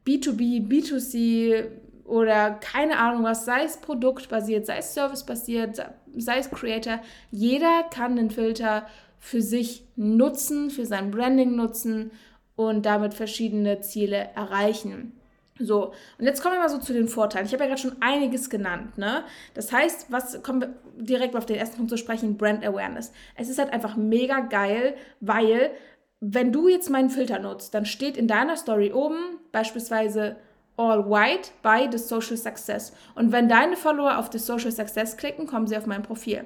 B2B, 0.06 0.68
B2C 0.68 1.64
oder 2.04 2.50
keine 2.50 2.98
Ahnung 2.98 3.24
was, 3.24 3.46
sei 3.46 3.64
es 3.64 3.78
produktbasiert, 3.78 4.66
sei 4.66 4.78
es 4.78 4.92
servicebasiert, 4.92 5.82
sei 6.14 6.38
es 6.40 6.50
Creator, 6.50 7.00
jeder 7.30 7.84
kann 7.84 8.16
den 8.16 8.30
Filter 8.30 8.84
für 9.20 9.42
sich 9.42 9.84
nutzen, 9.96 10.70
für 10.70 10.86
sein 10.86 11.10
Branding 11.10 11.56
nutzen 11.56 12.10
und 12.56 12.86
damit 12.86 13.14
verschiedene 13.14 13.80
Ziele 13.80 14.30
erreichen. 14.34 15.12
So, 15.60 15.92
und 16.18 16.24
jetzt 16.24 16.42
kommen 16.42 16.54
wir 16.54 16.60
mal 16.60 16.68
so 16.68 16.78
zu 16.78 16.92
den 16.92 17.08
Vorteilen. 17.08 17.46
Ich 17.46 17.52
habe 17.52 17.64
ja 17.64 17.68
gerade 17.68 17.80
schon 17.80 17.96
einiges 18.00 18.48
genannt, 18.48 18.96
ne? 18.96 19.24
Das 19.54 19.72
heißt, 19.72 20.06
was 20.10 20.42
kommen 20.42 20.60
wir 20.60 20.74
direkt 20.96 21.34
auf 21.34 21.46
den 21.46 21.56
ersten 21.56 21.76
Punkt 21.76 21.90
zu 21.90 21.96
sprechen, 21.96 22.36
Brand 22.36 22.64
Awareness. 22.64 23.12
Es 23.34 23.48
ist 23.48 23.58
halt 23.58 23.72
einfach 23.72 23.96
mega 23.96 24.40
geil, 24.40 24.94
weil 25.20 25.72
wenn 26.20 26.52
du 26.52 26.68
jetzt 26.68 26.90
meinen 26.90 27.10
Filter 27.10 27.38
nutzt, 27.38 27.74
dann 27.74 27.86
steht 27.86 28.16
in 28.16 28.28
deiner 28.28 28.56
Story 28.56 28.92
oben 28.92 29.38
beispielsweise 29.52 30.36
All 30.76 31.08
White 31.10 31.50
by 31.62 31.88
The 31.90 31.98
Social 31.98 32.36
Success. 32.36 32.92
Und 33.14 33.32
wenn 33.32 33.48
deine 33.48 33.76
Follower 33.76 34.18
auf 34.18 34.30
The 34.30 34.38
Social 34.38 34.70
Success 34.70 35.16
klicken, 35.16 35.46
kommen 35.46 35.66
sie 35.66 35.76
auf 35.76 35.86
mein 35.86 36.02
Profil. 36.02 36.44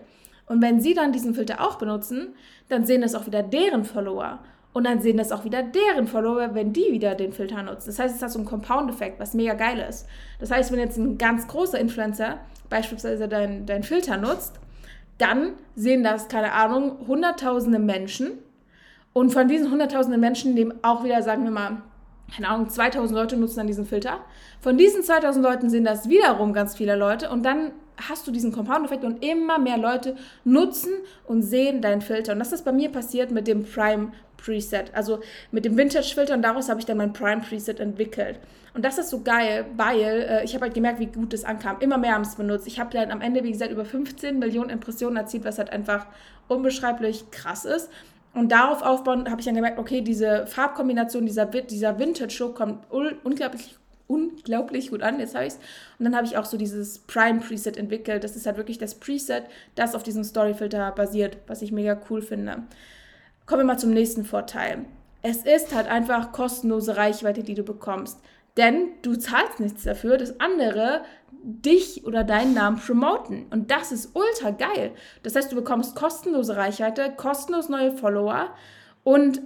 Und 0.53 0.61
wenn 0.61 0.83
sie 0.83 0.93
dann 0.93 1.13
diesen 1.13 1.33
Filter 1.35 1.63
auch 1.63 1.77
benutzen, 1.77 2.35
dann 2.69 2.85
sehen 2.85 3.01
das 3.01 3.15
auch 3.15 3.25
wieder 3.27 3.43
deren 3.43 3.85
Follower. 3.85 4.39
Und 4.75 4.85
dann 4.85 5.01
sehen 5.01 5.17
das 5.17 5.33
auch 5.33 5.47
wieder 5.47 5.63
deren 5.63 6.07
Follower, 6.07 6.51
wenn 6.53 6.75
die 6.75 6.93
wieder 6.93 7.15
den 7.15 7.33
Filter 7.33 7.63
nutzen. 7.63 7.87
Das 7.87 7.99
heißt, 7.99 8.17
es 8.17 8.23
hat 8.23 8.31
so 8.31 8.39
einen 8.39 8.47
Compound-Effekt, 8.47 9.19
was 9.19 9.33
mega 9.33 9.55
geil 9.55 9.83
ist. 9.89 10.07
Das 10.41 10.51
heißt, 10.51 10.71
wenn 10.71 10.79
jetzt 10.79 10.99
ein 10.99 11.17
ganz 11.17 11.49
großer 11.49 11.79
Influencer 11.79 12.39
beispielsweise 12.69 13.29
deinen 13.29 13.65
dein 13.65 13.83
Filter 13.83 14.19
nutzt, 14.19 14.61
dann 15.17 15.55
sehen 15.75 16.05
das, 16.05 16.29
keine 16.29 16.53
Ahnung, 16.53 16.99
hunderttausende 17.07 17.79
Menschen. 17.79 18.33
Und 19.15 19.33
von 19.33 19.49
diesen 19.49 19.71
hunderttausenden 19.71 20.21
Menschen 20.21 20.53
nehmen 20.53 20.75
auch 20.83 21.03
wieder, 21.03 21.23
sagen 21.23 21.45
wir 21.45 21.51
mal, 21.51 21.79
keine 22.37 22.49
Ahnung, 22.49 22.69
2000 22.69 23.19
Leute 23.19 23.39
nutzen 23.39 23.57
dann 23.57 23.67
diesen 23.67 23.87
Filter. 23.87 24.19
Von 24.61 24.77
diesen 24.77 25.03
2000 25.03 25.43
Leuten 25.43 25.71
sehen 25.71 25.85
das 25.85 26.11
wiederum 26.11 26.53
ganz 26.53 26.77
viele 26.77 26.95
Leute 26.95 27.31
und 27.31 27.43
dann 27.43 27.73
hast 27.97 28.27
du 28.27 28.31
diesen 28.31 28.53
Compound-Effekt 28.53 29.05
und 29.05 29.25
immer 29.25 29.59
mehr 29.59 29.79
Leute 29.79 30.17
nutzen 30.45 30.93
und 31.27 31.43
sehen 31.43 31.83
deinen 31.83 32.01
Filter. 32.01 32.33
Und 32.33 32.39
das 32.39 32.53
ist 32.53 32.65
bei 32.65 32.73
mir 32.73 32.91
passiert 32.91 33.31
mit 33.31 33.47
dem 33.47 33.65
Prime 33.65 34.13
Preset, 34.37 34.93
also 34.93 35.21
mit 35.51 35.65
dem 35.65 35.77
Vintage-Filter 35.77 36.35
und 36.35 36.43
daraus 36.43 36.69
habe 36.69 36.81
ich 36.81 36.87
dann 36.87 36.97
mein 36.97 37.13
Prime 37.13 37.43
Preset 37.43 37.79
entwickelt. 37.81 38.41
Und 38.75 38.85
das 38.85 38.99
ist 38.99 39.11
so 39.11 39.21
geil, 39.23 39.67
weil 39.77 40.01
äh, 40.01 40.45
ich 40.45 40.55
habe 40.55 40.65
halt 40.65 40.75
gemerkt, 40.75 40.99
wie 40.99 41.07
gut 41.07 41.35
es 41.35 41.45
ankam. 41.45 41.77
Immer 41.81 41.99
mehr 41.99 42.15
haben 42.15 42.23
es 42.23 42.37
benutzt. 42.37 42.67
Ich 42.67 42.81
habe 42.81 42.91
dann 42.91 43.11
am 43.11 43.21
Ende, 43.21 43.45
wie 43.45 43.53
gesagt, 43.53 43.71
über 43.71 43.85
15 43.85 44.39
Millionen 44.39 44.71
Impressionen 44.71 45.17
erzielt, 45.17 45.45
was 45.45 45.59
halt 45.59 45.71
einfach 45.71 46.07
unbeschreiblich 46.49 47.31
krass 47.31 47.67
ist. 47.67 47.91
Und 48.35 48.51
darauf 48.51 48.81
aufbauen 48.83 49.31
habe 49.31 49.41
ich 49.41 49.45
dann 49.45 49.55
gemerkt, 49.55 49.79
okay, 49.79 50.01
diese 50.01 50.47
Farbkombination, 50.47 51.27
dieser, 51.27 51.45
dieser 51.45 51.99
Vintage-Look 51.99 52.55
kommt 52.55 52.91
unglaublich 52.91 53.77
unglaublich 54.13 54.91
gut 54.91 55.03
an, 55.03 55.19
jetzt 55.19 55.35
habe 55.35 55.47
ich 55.47 55.55
es. 55.55 55.59
Und 55.99 56.05
dann 56.05 56.15
habe 56.15 56.27
ich 56.27 56.37
auch 56.37 56.45
so 56.45 56.57
dieses 56.57 56.99
Prime-Preset 57.01 57.77
entwickelt. 57.77 58.25
Das 58.25 58.37
ist 58.37 58.47
halt 58.47 58.57
wirklich 58.57 58.79
das 58.79 58.95
Preset, 58.95 59.45
das 59.75 59.95
auf 59.95 60.03
diesem 60.03 60.25
Storyfilter 60.25 60.93
basiert, 60.93 61.39
was 61.47 61.63
ich 61.63 61.73
mega 61.73 61.99
cool 62.11 62.23
finde. 62.23 62.63
Kommen 63.47 63.63
wir 63.63 63.67
mal 63.67 63.79
zum 63.79 63.91
nächsten 63.91 64.25
Vorteil. 64.25 64.85
Es 65.23 65.39
ist 65.39 65.75
halt 65.75 65.89
einfach 65.89 66.33
kostenlose 66.33 66.97
Reichweite, 66.97 67.43
die 67.43 67.55
du 67.55 67.63
bekommst. 67.63 68.19
Denn 68.57 68.89
du 69.01 69.17
zahlst 69.17 69.61
nichts 69.61 69.85
dafür, 69.85 70.19
dass 70.19 70.39
andere 70.41 71.03
dich 71.43 72.05
oder 72.05 72.23
deinen 72.23 72.55
Namen 72.55 72.79
promoten. 72.79 73.47
Und 73.51 73.71
das 73.71 73.93
ist 73.93 74.15
ultra 74.15 74.51
geil. 74.51 74.93
Das 75.23 75.35
heißt, 75.35 75.51
du 75.51 75.57
bekommst 75.57 75.97
kostenlose 75.97 76.57
Reichweite, 76.57 77.13
kostenlos 77.17 77.69
neue 77.69 77.97
Follower 77.97 78.51
und 79.05 79.41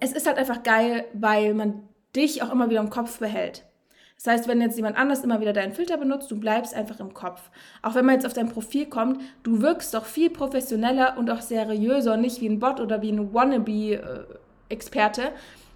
es 0.00 0.12
ist 0.12 0.26
halt 0.26 0.36
einfach 0.36 0.62
geil, 0.64 1.04
weil 1.12 1.54
man 1.54 1.88
dich 2.14 2.42
auch 2.42 2.50
immer 2.50 2.70
wieder 2.70 2.80
im 2.80 2.90
Kopf 2.90 3.18
behält. 3.18 3.64
Das 4.22 4.32
heißt, 4.32 4.48
wenn 4.48 4.60
jetzt 4.60 4.76
jemand 4.76 4.96
anders 4.96 5.24
immer 5.24 5.40
wieder 5.40 5.52
deinen 5.52 5.72
Filter 5.72 5.96
benutzt, 5.96 6.30
du 6.30 6.38
bleibst 6.38 6.74
einfach 6.74 7.00
im 7.00 7.12
Kopf. 7.12 7.50
Auch 7.82 7.96
wenn 7.96 8.04
man 8.04 8.14
jetzt 8.14 8.26
auf 8.26 8.34
dein 8.34 8.48
Profil 8.48 8.86
kommt, 8.86 9.20
du 9.42 9.62
wirkst 9.62 9.94
doch 9.94 10.04
viel 10.04 10.30
professioneller 10.30 11.18
und 11.18 11.28
auch 11.28 11.40
seriöser 11.40 12.16
nicht 12.16 12.40
wie 12.40 12.48
ein 12.48 12.60
Bot 12.60 12.78
oder 12.78 13.02
wie 13.02 13.10
ein 13.10 13.34
Wannabe-Experte. 13.34 15.32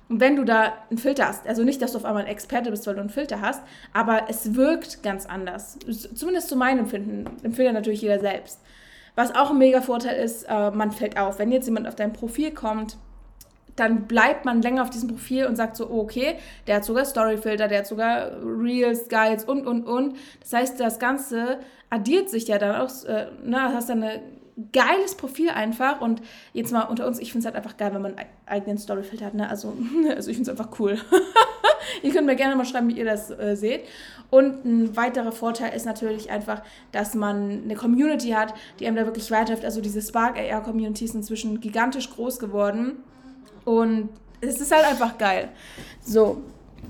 Und 0.08 0.20
wenn 0.20 0.36
du 0.36 0.44
da 0.44 0.74
einen 0.88 0.98
Filter 0.98 1.26
hast, 1.26 1.48
also 1.48 1.64
nicht, 1.64 1.82
dass 1.82 1.90
du 1.92 1.98
auf 1.98 2.04
einmal 2.04 2.22
ein 2.22 2.28
Experte 2.28 2.70
bist, 2.70 2.86
weil 2.86 2.94
du 2.94 3.00
einen 3.00 3.10
Filter 3.10 3.40
hast, 3.40 3.62
aber 3.92 4.26
es 4.28 4.54
wirkt 4.54 5.02
ganz 5.02 5.26
anders. 5.26 5.78
Zumindest 6.14 6.48
zu 6.48 6.54
meinem 6.54 6.80
Empfinden. 6.80 7.24
Empfindet 7.42 7.74
natürlich 7.74 8.02
jeder 8.02 8.20
selbst. 8.20 8.60
Was 9.16 9.34
auch 9.34 9.50
ein 9.50 9.58
mega 9.58 9.80
Vorteil 9.80 10.22
ist, 10.22 10.44
äh, 10.44 10.70
man 10.70 10.92
fällt 10.92 11.18
auf. 11.18 11.40
Wenn 11.40 11.50
jetzt 11.50 11.66
jemand 11.66 11.88
auf 11.88 11.96
dein 11.96 12.12
Profil 12.12 12.52
kommt, 12.52 12.98
dann 13.76 14.06
bleibt 14.06 14.44
man 14.44 14.62
länger 14.62 14.82
auf 14.82 14.90
diesem 14.90 15.08
Profil 15.08 15.46
und 15.46 15.56
sagt 15.56 15.76
so, 15.76 15.88
oh, 15.88 16.00
okay, 16.00 16.36
der 16.66 16.76
hat 16.76 16.84
sogar 16.84 17.04
Storyfilter, 17.04 17.68
der 17.68 17.80
hat 17.80 17.86
sogar 17.86 18.32
Reels, 18.42 19.08
Guides 19.08 19.44
und, 19.44 19.66
und, 19.66 19.84
und. 19.84 20.16
Das 20.40 20.52
heißt, 20.52 20.80
das 20.80 20.98
Ganze 20.98 21.58
addiert 21.90 22.30
sich 22.30 22.48
ja 22.48 22.58
dann 22.58 22.76
auch, 22.76 22.90
äh, 23.04 23.26
ne, 23.44 23.60
hast 23.74 23.88
dann 23.88 24.02
ein 24.02 24.20
geiles 24.72 25.14
Profil 25.14 25.50
einfach 25.50 26.00
und 26.00 26.22
jetzt 26.54 26.72
mal 26.72 26.84
unter 26.84 27.06
uns, 27.06 27.18
ich 27.18 27.30
finde 27.30 27.46
es 27.46 27.54
halt 27.54 27.56
einfach 27.56 27.76
geil, 27.76 27.92
wenn 27.92 28.02
man 28.02 28.16
einen 28.16 28.28
eigenen 28.46 28.78
Storyfilter 28.78 29.26
hat, 29.26 29.34
ne, 29.34 29.48
also, 29.48 29.76
also 30.14 30.30
ich 30.30 30.36
finde 30.36 30.50
es 30.50 30.58
einfach 30.58 30.78
cool. 30.80 30.98
ihr 32.02 32.12
könnt 32.12 32.26
mir 32.26 32.36
gerne 32.36 32.56
mal 32.56 32.64
schreiben, 32.64 32.88
wie 32.88 32.98
ihr 32.98 33.04
das 33.04 33.30
äh, 33.30 33.54
seht. 33.56 33.84
Und 34.30 34.64
ein 34.64 34.96
weiterer 34.96 35.30
Vorteil 35.30 35.74
ist 35.76 35.86
natürlich 35.86 36.30
einfach, 36.30 36.62
dass 36.90 37.14
man 37.14 37.62
eine 37.64 37.76
Community 37.76 38.30
hat, 38.30 38.54
die 38.80 38.86
einem 38.86 38.96
da 38.96 39.04
wirklich 39.04 39.30
weiterhilft. 39.30 39.64
Also 39.64 39.80
diese 39.80 40.02
Spark 40.02 40.36
AR 40.36 40.62
Community 40.62 41.04
ist 41.04 41.14
inzwischen 41.14 41.60
gigantisch 41.60 42.10
groß 42.10 42.38
geworden. 42.40 43.04
Und 43.66 44.10
es 44.40 44.60
ist 44.60 44.72
halt 44.72 44.86
einfach 44.86 45.18
geil. 45.18 45.50
So, 46.00 46.40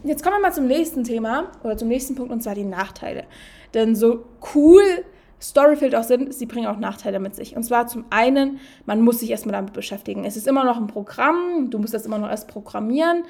jetzt 0.04 0.22
kommen 0.22 0.36
wir 0.36 0.42
mal 0.42 0.52
zum 0.52 0.66
nächsten 0.66 1.02
Thema 1.02 1.50
oder 1.64 1.76
zum 1.76 1.88
nächsten 1.88 2.14
Punkt 2.14 2.30
und 2.30 2.42
zwar 2.42 2.54
die 2.54 2.64
Nachteile. 2.64 3.24
Denn 3.74 3.96
so 3.96 4.26
cool 4.54 4.82
Storyfield 5.40 5.94
auch 5.94 6.02
sind, 6.02 6.32
sie 6.34 6.46
bringen 6.46 6.66
auch 6.66 6.78
Nachteile 6.78 7.18
mit 7.18 7.34
sich. 7.34 7.56
Und 7.56 7.62
zwar 7.62 7.86
zum 7.86 8.04
einen, 8.10 8.60
man 8.84 9.00
muss 9.02 9.20
sich 9.20 9.30
erstmal 9.30 9.52
damit 9.52 9.72
beschäftigen. 9.72 10.24
Es 10.24 10.36
ist 10.36 10.46
immer 10.46 10.64
noch 10.64 10.76
ein 10.76 10.86
Programm, 10.86 11.70
du 11.70 11.78
musst 11.78 11.94
das 11.94 12.06
immer 12.06 12.18
noch 12.18 12.30
erst 12.30 12.48
programmieren. 12.48 13.24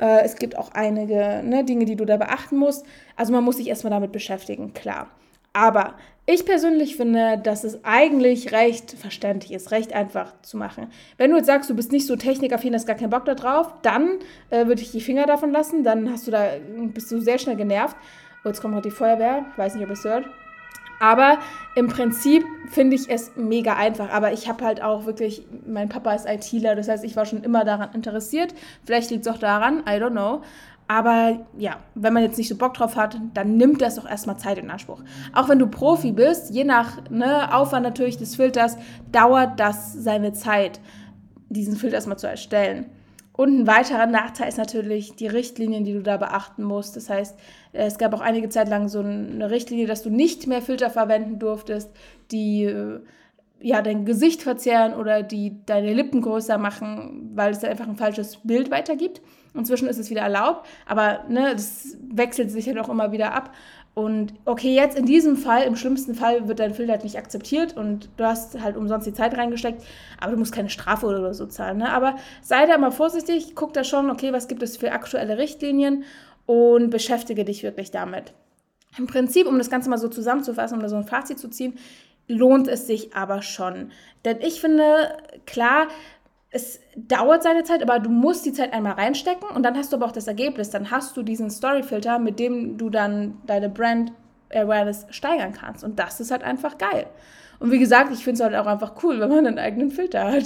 Äh, 0.00 0.22
es 0.24 0.36
gibt 0.36 0.56
auch 0.56 0.70
einige 0.72 1.42
ne, 1.44 1.64
Dinge, 1.64 1.84
die 1.84 1.96
du 1.96 2.04
da 2.04 2.16
beachten 2.16 2.56
musst. 2.56 2.84
Also 3.16 3.32
man 3.32 3.44
muss 3.44 3.56
sich 3.56 3.68
erstmal 3.68 3.92
damit 3.92 4.12
beschäftigen, 4.12 4.74
klar. 4.74 5.08
Aber 5.52 5.94
ich 6.24 6.46
persönlich 6.46 6.96
finde, 6.96 7.38
dass 7.38 7.64
es 7.64 7.84
eigentlich 7.84 8.52
recht 8.52 8.92
verständlich 8.92 9.52
ist, 9.52 9.72
recht 9.72 9.92
einfach 9.92 10.32
zu 10.42 10.56
machen. 10.56 10.86
Wenn 11.18 11.30
du 11.30 11.36
jetzt 11.36 11.46
sagst, 11.46 11.68
du 11.68 11.74
bist 11.74 11.90
nicht 11.90 12.06
so 12.06 12.14
technikaffin, 12.14 12.74
hast 12.74 12.86
gar 12.86 12.96
keinen 12.96 13.10
Bock 13.10 13.24
da 13.24 13.34
drauf, 13.34 13.74
dann 13.82 14.18
äh, 14.50 14.66
würde 14.66 14.82
ich 14.82 14.92
die 14.92 15.00
Finger 15.00 15.26
davon 15.26 15.50
lassen. 15.50 15.82
Dann 15.82 16.10
hast 16.10 16.26
du 16.26 16.30
da, 16.30 16.50
bist 16.94 17.10
du 17.10 17.20
sehr 17.20 17.38
schnell 17.38 17.56
genervt. 17.56 17.96
Oh, 18.44 18.48
jetzt 18.48 18.60
kommt 18.60 18.74
gerade 18.74 18.88
die 18.88 18.94
Feuerwehr. 18.94 19.46
Ich 19.52 19.58
weiß 19.58 19.74
nicht, 19.74 19.82
ob 19.82 19.90
ihr 19.90 19.94
es 19.94 20.04
hört. 20.04 20.24
Aber 21.02 21.38
im 21.74 21.88
Prinzip 21.88 22.44
finde 22.70 22.94
ich 22.94 23.10
es 23.10 23.32
mega 23.34 23.74
einfach. 23.74 24.10
Aber 24.10 24.32
ich 24.32 24.48
habe 24.48 24.64
halt 24.64 24.80
auch 24.80 25.04
wirklich, 25.04 25.44
mein 25.66 25.88
Papa 25.88 26.14
ist 26.14 26.28
ITler, 26.28 26.76
das 26.76 26.88
heißt, 26.88 27.02
ich 27.02 27.16
war 27.16 27.26
schon 27.26 27.42
immer 27.42 27.64
daran 27.64 27.90
interessiert. 27.92 28.54
Vielleicht 28.84 29.10
liegt 29.10 29.26
es 29.26 29.32
auch 29.32 29.38
daran, 29.38 29.80
I 29.80 30.00
don't 30.00 30.10
know. 30.10 30.42
Aber 30.92 31.38
ja, 31.56 31.78
wenn 31.94 32.12
man 32.12 32.22
jetzt 32.22 32.36
nicht 32.36 32.48
so 32.48 32.56
Bock 32.56 32.74
drauf 32.74 32.96
hat, 32.96 33.18
dann 33.32 33.56
nimmt 33.56 33.80
das 33.80 33.94
doch 33.94 34.06
erstmal 34.06 34.36
Zeit 34.36 34.58
in 34.58 34.70
Anspruch. 34.70 35.02
Auch 35.32 35.48
wenn 35.48 35.58
du 35.58 35.66
Profi 35.66 36.12
bist, 36.12 36.50
je 36.50 36.64
nach 36.64 37.08
ne, 37.08 37.54
Aufwand 37.54 37.84
natürlich 37.84 38.18
des 38.18 38.36
Filters, 38.36 38.76
dauert 39.10 39.58
das 39.58 39.94
seine 39.94 40.34
Zeit, 40.34 40.80
diesen 41.48 41.76
Filter 41.76 41.94
erstmal 41.94 42.18
zu 42.18 42.26
erstellen. 42.26 42.90
Und 43.32 43.60
ein 43.60 43.66
weiterer 43.66 44.04
Nachteil 44.04 44.50
ist 44.50 44.58
natürlich 44.58 45.16
die 45.16 45.28
Richtlinien, 45.28 45.84
die 45.84 45.94
du 45.94 46.02
da 46.02 46.18
beachten 46.18 46.62
musst. 46.62 46.94
Das 46.96 47.08
heißt, 47.08 47.38
es 47.72 47.96
gab 47.96 48.12
auch 48.12 48.20
einige 48.20 48.50
Zeit 48.50 48.68
lang 48.68 48.88
so 48.88 49.00
eine 49.00 49.50
Richtlinie, 49.50 49.86
dass 49.86 50.02
du 50.02 50.10
nicht 50.10 50.46
mehr 50.46 50.60
Filter 50.60 50.90
verwenden 50.90 51.38
durftest, 51.38 51.90
die 52.30 52.64
äh, 52.64 53.00
ja, 53.62 53.80
dein 53.80 54.04
Gesicht 54.04 54.42
verzerren 54.42 54.94
oder 54.94 55.22
die 55.22 55.64
deine 55.66 55.94
Lippen 55.94 56.20
größer 56.20 56.58
machen, 56.58 57.30
weil 57.34 57.52
es 57.52 57.60
dann 57.60 57.70
einfach 57.70 57.88
ein 57.88 57.96
falsches 57.96 58.38
Bild 58.44 58.70
weitergibt. 58.70 59.20
Inzwischen 59.54 59.88
ist 59.88 59.98
es 59.98 60.10
wieder 60.10 60.22
erlaubt, 60.22 60.66
aber 60.86 61.24
ne, 61.28 61.52
das 61.52 61.96
wechselt 62.10 62.50
sich 62.50 62.66
ja 62.66 62.72
doch 62.72 62.88
immer 62.88 63.12
wieder 63.12 63.32
ab. 63.34 63.52
Und 63.94 64.32
okay, 64.46 64.74
jetzt 64.74 64.96
in 64.96 65.04
diesem 65.04 65.36
Fall, 65.36 65.64
im 65.64 65.76
schlimmsten 65.76 66.14
Fall, 66.14 66.48
wird 66.48 66.60
dein 66.60 66.72
Filter 66.72 66.92
halt 66.92 67.04
nicht 67.04 67.18
akzeptiert 67.18 67.76
und 67.76 68.08
du 68.16 68.24
hast 68.24 68.60
halt 68.62 68.76
umsonst 68.76 69.06
die 69.06 69.12
Zeit 69.12 69.36
reingesteckt, 69.36 69.82
aber 70.18 70.32
du 70.32 70.38
musst 70.38 70.52
keine 70.52 70.70
Strafe 70.70 71.06
oder 71.06 71.34
so 71.34 71.44
zahlen. 71.44 71.78
Ne? 71.78 71.90
Aber 71.90 72.16
sei 72.40 72.64
da 72.66 72.78
mal 72.78 72.90
vorsichtig, 72.90 73.54
guck 73.54 73.74
da 73.74 73.84
schon, 73.84 74.10
okay, 74.10 74.32
was 74.32 74.48
gibt 74.48 74.62
es 74.62 74.78
für 74.78 74.92
aktuelle 74.92 75.36
Richtlinien 75.36 76.04
und 76.46 76.88
beschäftige 76.88 77.44
dich 77.44 77.62
wirklich 77.62 77.90
damit. 77.90 78.32
Im 78.96 79.06
Prinzip, 79.06 79.46
um 79.46 79.58
das 79.58 79.70
Ganze 79.70 79.90
mal 79.90 79.98
so 79.98 80.08
zusammenzufassen, 80.08 80.76
um 80.76 80.82
da 80.82 80.88
so 80.88 80.96
ein 80.96 81.04
Fazit 81.04 81.38
zu 81.38 81.48
ziehen, 81.48 81.74
lohnt 82.28 82.68
es 82.68 82.86
sich 82.86 83.14
aber 83.14 83.42
schon. 83.42 83.92
Denn 84.24 84.40
ich 84.40 84.60
finde, 84.60 85.16
klar, 85.46 85.88
es 86.50 86.80
dauert 86.94 87.42
seine 87.42 87.64
Zeit, 87.64 87.82
aber 87.82 87.98
du 87.98 88.10
musst 88.10 88.44
die 88.44 88.52
Zeit 88.52 88.72
einmal 88.72 88.92
reinstecken 88.92 89.48
und 89.48 89.62
dann 89.62 89.76
hast 89.76 89.92
du 89.92 89.96
aber 89.96 90.06
auch 90.06 90.12
das 90.12 90.26
Ergebnis. 90.26 90.70
Dann 90.70 90.90
hast 90.90 91.16
du 91.16 91.22
diesen 91.22 91.50
Storyfilter, 91.50 92.18
mit 92.18 92.38
dem 92.38 92.76
du 92.76 92.90
dann 92.90 93.38
deine 93.46 93.68
Brand 93.68 94.12
Awareness 94.54 95.06
steigern 95.10 95.52
kannst. 95.52 95.82
Und 95.82 95.98
das 95.98 96.20
ist 96.20 96.30
halt 96.30 96.42
einfach 96.42 96.76
geil. 96.76 97.06
Und 97.58 97.70
wie 97.70 97.78
gesagt, 97.78 98.12
ich 98.12 98.24
finde 98.24 98.34
es 98.34 98.40
halt 98.42 98.54
auch 98.54 98.66
einfach 98.66 99.02
cool, 99.02 99.20
wenn 99.20 99.30
man 99.30 99.46
einen 99.46 99.58
eigenen 99.58 99.90
Filter 99.90 100.30
hat. 100.30 100.44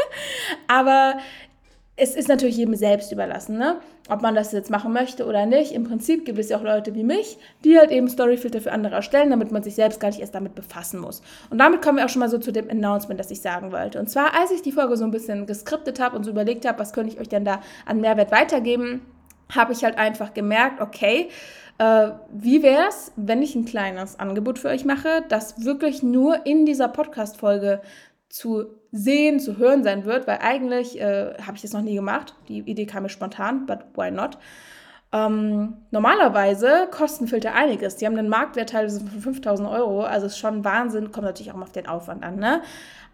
aber 0.68 1.18
es 1.96 2.14
ist 2.14 2.28
natürlich 2.28 2.56
jedem 2.56 2.74
selbst 2.74 3.12
überlassen, 3.12 3.58
ne? 3.58 3.80
Ob 4.08 4.20
man 4.20 4.34
das 4.34 4.52
jetzt 4.52 4.70
machen 4.70 4.92
möchte 4.92 5.26
oder 5.26 5.46
nicht. 5.46 5.72
Im 5.72 5.84
Prinzip 5.84 6.26
gibt 6.26 6.38
es 6.38 6.50
ja 6.50 6.58
auch 6.58 6.62
Leute 6.62 6.94
wie 6.94 7.04
mich, 7.04 7.38
die 7.64 7.78
halt 7.78 7.90
eben 7.90 8.08
Storyfilter 8.08 8.60
für 8.60 8.72
andere 8.72 8.96
erstellen, 8.96 9.30
damit 9.30 9.50
man 9.50 9.62
sich 9.62 9.74
selbst 9.74 9.98
gar 9.98 10.08
nicht 10.08 10.20
erst 10.20 10.34
damit 10.34 10.54
befassen 10.54 11.00
muss. 11.00 11.22
Und 11.50 11.58
damit 11.58 11.80
kommen 11.80 11.98
wir 11.98 12.04
auch 12.04 12.10
schon 12.10 12.20
mal 12.20 12.28
so 12.28 12.38
zu 12.38 12.52
dem 12.52 12.68
Announcement, 12.68 13.18
das 13.18 13.30
ich 13.30 13.40
sagen 13.40 13.72
wollte. 13.72 13.98
Und 13.98 14.10
zwar, 14.10 14.38
als 14.38 14.50
ich 14.50 14.60
die 14.60 14.72
Folge 14.72 14.96
so 14.96 15.04
ein 15.04 15.10
bisschen 15.10 15.46
geskriptet 15.46 16.00
habe 16.00 16.16
und 16.16 16.24
so 16.24 16.30
überlegt 16.30 16.66
habe, 16.66 16.78
was 16.78 16.92
könnte 16.92 17.14
ich 17.14 17.20
euch 17.20 17.28
denn 17.28 17.44
da 17.44 17.60
an 17.86 18.00
Mehrwert 18.00 18.30
weitergeben, 18.30 19.00
habe 19.54 19.72
ich 19.72 19.84
halt 19.84 19.96
einfach 19.96 20.34
gemerkt, 20.34 20.80
okay, 20.80 21.28
äh, 21.78 22.10
wie 22.30 22.62
wäre 22.62 22.88
es, 22.88 23.12
wenn 23.16 23.42
ich 23.42 23.54
ein 23.54 23.64
kleines 23.64 24.18
Angebot 24.18 24.58
für 24.58 24.68
euch 24.68 24.84
mache, 24.84 25.24
das 25.28 25.64
wirklich 25.64 26.02
nur 26.02 26.46
in 26.46 26.66
dieser 26.66 26.88
Podcast-Folge 26.88 27.80
zu 28.34 28.66
sehen, 28.90 29.38
zu 29.38 29.58
hören 29.58 29.84
sein 29.84 30.06
wird, 30.06 30.26
weil 30.26 30.38
eigentlich 30.38 31.00
äh, 31.00 31.34
habe 31.40 31.54
ich 31.54 31.62
das 31.62 31.72
noch 31.72 31.82
nie 31.82 31.94
gemacht. 31.94 32.34
Die 32.48 32.58
Idee 32.58 32.84
kam 32.84 33.04
mir 33.04 33.08
spontan, 33.08 33.64
but 33.64 33.84
why 33.94 34.10
not? 34.10 34.38
Ähm, 35.12 35.74
normalerweise 35.92 36.88
kosten 36.90 37.28
Filter 37.28 37.54
einiges. 37.54 37.94
Die 37.94 38.06
haben 38.06 38.18
einen 38.18 38.28
Marktwert 38.28 38.70
teilweise 38.70 38.98
von 38.98 39.20
5000 39.20 39.68
Euro, 39.68 40.02
also 40.02 40.26
ist 40.26 40.36
schon 40.36 40.64
Wahnsinn, 40.64 41.12
kommt 41.12 41.26
natürlich 41.26 41.52
auch 41.52 41.56
mal 41.56 41.62
auf 41.62 41.70
den 41.70 41.86
Aufwand 41.86 42.24
an. 42.24 42.34
Ne? 42.40 42.62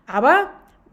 Aber 0.07 0.49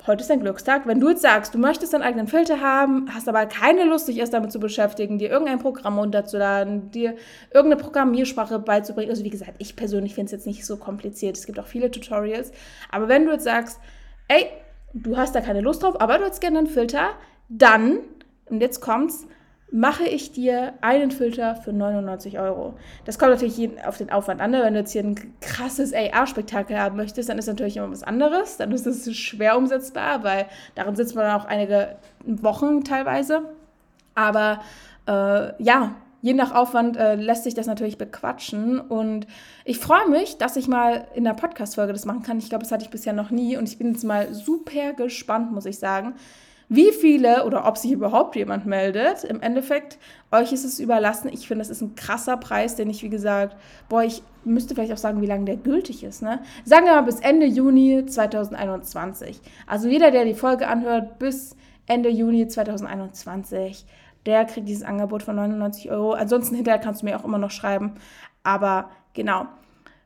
heute 0.05 0.23
ist 0.23 0.29
dein 0.29 0.41
Glückstag. 0.41 0.85
Wenn 0.87 0.99
du 0.99 1.07
jetzt 1.07 1.21
sagst, 1.21 1.53
du 1.53 1.57
möchtest 1.57 1.93
deinen 1.93 2.03
eigenen 2.03 2.27
Filter 2.27 2.59
haben, 2.59 3.07
hast 3.15 3.29
aber 3.29 3.45
keine 3.45 3.85
Lust, 3.85 4.09
dich 4.09 4.17
erst 4.17 4.33
damit 4.33 4.51
zu 4.51 4.59
beschäftigen, 4.59 5.19
dir 5.19 5.29
irgendein 5.29 5.59
Programm 5.59 5.99
runterzuladen, 5.99 6.91
dir 6.91 7.15
irgendeine 7.53 7.81
Programmiersprache 7.81 8.59
beizubringen. 8.59 9.09
Also 9.09 9.23
wie 9.23 9.29
gesagt, 9.29 9.53
ich 9.59 9.77
persönlich 9.77 10.15
finde 10.15 10.25
es 10.25 10.31
jetzt 10.33 10.47
nicht 10.47 10.65
so 10.65 10.75
kompliziert. 10.75 11.37
Es 11.37 11.45
gibt 11.45 11.61
auch 11.61 11.67
viele 11.67 11.91
Tutorials. 11.91 12.51
Aber 12.91 13.07
wenn 13.07 13.25
du 13.25 13.31
jetzt 13.31 13.45
sagst, 13.45 13.79
ey, 14.27 14.47
du 14.93 15.17
hast 15.17 15.35
da 15.35 15.41
keine 15.41 15.61
Lust 15.61 15.83
drauf, 15.83 15.99
aber 15.99 16.17
du 16.17 16.25
hättest 16.25 16.41
gerne 16.41 16.59
einen 16.59 16.67
Filter, 16.67 17.09
dann, 17.49 17.99
und 18.45 18.61
jetzt 18.61 18.81
kommt's, 18.81 19.27
mache 19.69 20.05
ich 20.05 20.31
dir 20.31 20.73
einen 20.81 21.11
Filter 21.11 21.55
für 21.55 21.73
99 21.73 22.39
Euro. 22.39 22.75
Das 23.03 23.19
kommt 23.19 23.31
natürlich 23.31 23.69
auf 23.85 23.97
den 23.97 24.09
Aufwand 24.09 24.39
an. 24.39 24.51
Ne? 24.51 24.61
Wenn 24.63 24.73
du 24.73 24.79
jetzt 24.79 24.93
hier 24.93 25.03
ein 25.03 25.33
krasses 25.41 25.93
AR-Spektakel 25.93 26.79
haben 26.79 26.95
möchtest, 26.95 27.27
dann 27.27 27.37
ist 27.37 27.47
natürlich 27.47 27.75
immer 27.75 27.91
was 27.91 28.03
anderes. 28.03 28.57
Dann 28.57 28.71
ist 28.71 28.87
es 28.87 29.13
schwer 29.15 29.57
umsetzbar, 29.57 30.23
weil 30.23 30.45
darin 30.75 30.95
sitzt 30.95 31.15
man 31.15 31.29
auch 31.31 31.43
einige 31.43 31.97
Wochen 32.25 32.85
teilweise. 32.85 33.41
Aber 34.15 34.61
äh, 35.05 35.61
ja, 35.61 35.95
je 36.27 36.33
nach 36.33 36.53
Aufwand 36.53 36.97
äh, 36.97 37.15
lässt 37.15 37.45
sich 37.45 37.53
das 37.53 37.67
natürlich 37.67 37.97
bequatschen. 37.97 38.81
Und 38.81 39.27
ich 39.63 39.79
freue 39.79 40.09
mich, 40.09 40.37
dass 40.37 40.57
ich 40.57 40.67
mal 40.67 41.07
in 41.15 41.23
der 41.23 41.33
Podcast-Folge 41.33 41.93
das 41.93 42.03
machen 42.03 42.21
kann. 42.21 42.37
Ich 42.37 42.49
glaube, 42.49 42.63
das 42.63 42.71
hatte 42.73 42.83
ich 42.83 42.89
bisher 42.89 43.13
noch 43.13 43.31
nie. 43.31 43.55
Und 43.55 43.69
ich 43.69 43.77
bin 43.77 43.93
jetzt 43.93 44.03
mal 44.03 44.33
super 44.33 44.91
gespannt, 44.91 45.53
muss 45.53 45.65
ich 45.65 45.79
sagen, 45.79 46.15
wie 46.67 46.91
viele 46.91 47.45
oder 47.45 47.65
ob 47.65 47.77
sich 47.77 47.93
überhaupt 47.93 48.35
jemand 48.35 48.65
meldet. 48.65 49.23
Im 49.23 49.41
Endeffekt, 49.41 49.97
euch 50.33 50.51
ist 50.51 50.65
es 50.65 50.81
überlassen. 50.81 51.29
Ich 51.31 51.47
finde, 51.47 51.61
das 51.61 51.69
ist 51.69 51.79
ein 51.79 51.95
krasser 51.95 52.35
Preis, 52.35 52.75
den 52.75 52.89
ich, 52.89 53.03
wie 53.03 53.09
gesagt, 53.09 53.55
boah, 53.87 54.03
ich 54.03 54.21
müsste 54.43 54.75
vielleicht 54.75 54.91
auch 54.91 54.97
sagen, 54.97 55.21
wie 55.21 55.27
lange 55.27 55.45
der 55.45 55.55
gültig 55.55 56.03
ist. 56.03 56.21
Ne? 56.21 56.41
Sagen 56.65 56.87
wir 56.87 56.93
mal 56.95 57.03
bis 57.03 57.21
Ende 57.21 57.45
Juni 57.45 58.05
2021. 58.05 59.39
Also 59.65 59.87
jeder, 59.87 60.11
der 60.11 60.25
die 60.25 60.33
Folge 60.33 60.67
anhört, 60.67 61.19
bis 61.19 61.55
Ende 61.85 62.09
Juni 62.09 62.49
2021, 62.49 63.85
der 64.27 64.45
kriegt 64.45 64.67
dieses 64.67 64.83
Angebot 64.83 65.23
von 65.23 65.35
99 65.35 65.89
Euro. 65.89 66.13
Ansonsten 66.13 66.55
hinterher 66.55 66.79
kannst 66.79 67.01
du 67.01 67.05
mir 67.05 67.17
auch 67.17 67.25
immer 67.25 67.39
noch 67.39 67.51
schreiben. 67.51 67.95
Aber 68.43 68.91
genau. 69.13 69.47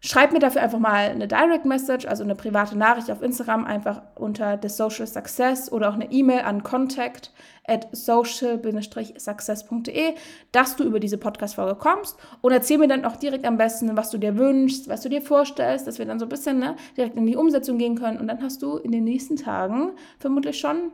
Schreib 0.03 0.31
mir 0.31 0.39
dafür 0.39 0.63
einfach 0.63 0.79
mal 0.79 1.09
eine 1.09 1.27
Direct 1.27 1.65
Message, 1.65 2.07
also 2.07 2.23
eine 2.23 2.33
private 2.33 2.75
Nachricht 2.75 3.11
auf 3.11 3.21
Instagram, 3.21 3.65
einfach 3.65 4.01
unter 4.15 4.57
The 4.59 4.67
Social 4.67 5.05
Success 5.05 5.71
oder 5.71 5.89
auch 5.89 5.93
eine 5.93 6.11
E-Mail 6.11 6.39
an 6.39 6.63
contact 6.63 7.31
at 7.67 7.87
social-success.de, 7.95 10.15
dass 10.51 10.75
du 10.75 10.85
über 10.85 10.99
diese 10.99 11.19
Podcast-Folge 11.19 11.75
kommst 11.75 12.17
und 12.41 12.51
erzähl 12.51 12.79
mir 12.79 12.87
dann 12.87 13.05
auch 13.05 13.15
direkt 13.15 13.45
am 13.45 13.57
besten, 13.57 13.95
was 13.95 14.09
du 14.09 14.17
dir 14.17 14.39
wünschst, 14.39 14.89
was 14.89 15.01
du 15.01 15.09
dir 15.09 15.21
vorstellst, 15.21 15.85
dass 15.85 15.99
wir 15.99 16.07
dann 16.07 16.17
so 16.17 16.25
ein 16.25 16.29
bisschen 16.29 16.57
ne, 16.57 16.75
direkt 16.97 17.15
in 17.15 17.27
die 17.27 17.35
Umsetzung 17.35 17.77
gehen 17.77 17.93
können 17.93 18.19
und 18.19 18.27
dann 18.27 18.41
hast 18.41 18.63
du 18.63 18.77
in 18.77 18.91
den 18.91 19.03
nächsten 19.03 19.35
Tagen 19.35 19.91
vermutlich 20.17 20.59
schon 20.59 20.93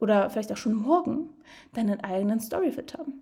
oder 0.00 0.30
vielleicht 0.30 0.52
auch 0.52 0.56
schon 0.56 0.74
morgen 0.74 1.28
deinen 1.74 2.00
eigenen 2.00 2.40
Storyfit 2.40 2.96
haben 2.98 3.20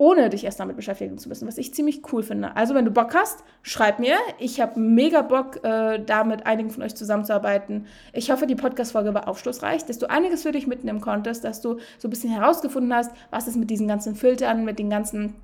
ohne 0.00 0.30
dich 0.30 0.44
erst 0.44 0.58
damit 0.58 0.76
beschäftigen 0.76 1.18
zu 1.18 1.28
müssen, 1.28 1.46
was 1.46 1.58
ich 1.58 1.74
ziemlich 1.74 2.00
cool 2.10 2.22
finde. 2.22 2.56
Also, 2.56 2.74
wenn 2.74 2.86
du 2.86 2.90
Bock 2.90 3.14
hast, 3.14 3.44
schreib 3.60 3.98
mir. 3.98 4.16
Ich 4.38 4.58
habe 4.58 4.80
mega 4.80 5.20
Bock, 5.20 5.62
äh, 5.62 6.02
da 6.02 6.24
mit 6.24 6.46
einigen 6.46 6.70
von 6.70 6.82
euch 6.82 6.94
zusammenzuarbeiten. 6.94 7.84
Ich 8.14 8.30
hoffe, 8.30 8.46
die 8.46 8.54
Podcast-Folge 8.54 9.12
war 9.12 9.28
aufschlussreich, 9.28 9.84
dass 9.84 9.98
du 9.98 10.08
einiges 10.08 10.40
für 10.44 10.52
dich 10.52 10.66
mitnehmen 10.66 11.02
konntest, 11.02 11.44
dass 11.44 11.60
du 11.60 11.76
so 11.98 12.08
ein 12.08 12.10
bisschen 12.10 12.30
herausgefunden 12.30 12.94
hast, 12.94 13.12
was 13.28 13.46
es 13.46 13.56
mit 13.56 13.68
diesen 13.68 13.88
ganzen 13.88 14.14
Filtern, 14.14 14.64
mit 14.64 14.78
den 14.78 14.88
ganzen 14.88 15.34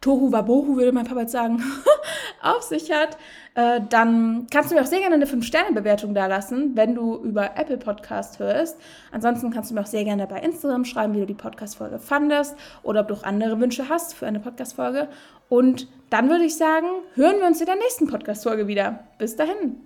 Tohu 0.00 0.32
Wabohu, 0.32 0.76
würde 0.76 0.92
mein 0.92 1.06
Papa 1.06 1.20
jetzt 1.20 1.32
sagen, 1.32 1.62
auf 2.42 2.62
sich 2.62 2.92
hat, 2.92 3.16
äh, 3.54 3.80
dann 3.88 4.46
kannst 4.50 4.70
du 4.70 4.74
mir 4.74 4.82
auch 4.82 4.86
sehr 4.86 5.00
gerne 5.00 5.14
eine 5.14 5.26
5-Sterne-Bewertung 5.26 6.14
da 6.14 6.26
lassen, 6.26 6.76
wenn 6.76 6.94
du 6.94 7.16
über 7.16 7.56
Apple 7.56 7.78
Podcast 7.78 8.38
hörst. 8.38 8.78
Ansonsten 9.12 9.50
kannst 9.50 9.70
du 9.70 9.74
mir 9.74 9.80
auch 9.80 9.86
sehr 9.86 10.04
gerne 10.04 10.26
bei 10.26 10.40
Instagram 10.40 10.84
schreiben, 10.84 11.14
wie 11.14 11.20
du 11.20 11.26
die 11.26 11.34
Podcast-Folge 11.34 11.98
fandest 11.98 12.56
oder 12.82 13.00
ob 13.00 13.08
du 13.08 13.14
auch 13.14 13.22
andere 13.22 13.58
Wünsche 13.60 13.88
hast 13.88 14.14
für 14.14 14.26
eine 14.26 14.40
Podcast-Folge. 14.40 15.08
Und 15.48 15.88
dann 16.10 16.28
würde 16.28 16.44
ich 16.44 16.56
sagen, 16.56 16.86
hören 17.14 17.38
wir 17.38 17.46
uns 17.46 17.60
in 17.60 17.66
der 17.66 17.76
nächsten 17.76 18.06
Podcast-Folge 18.06 18.66
wieder. 18.66 19.00
Bis 19.18 19.36
dahin. 19.36 19.76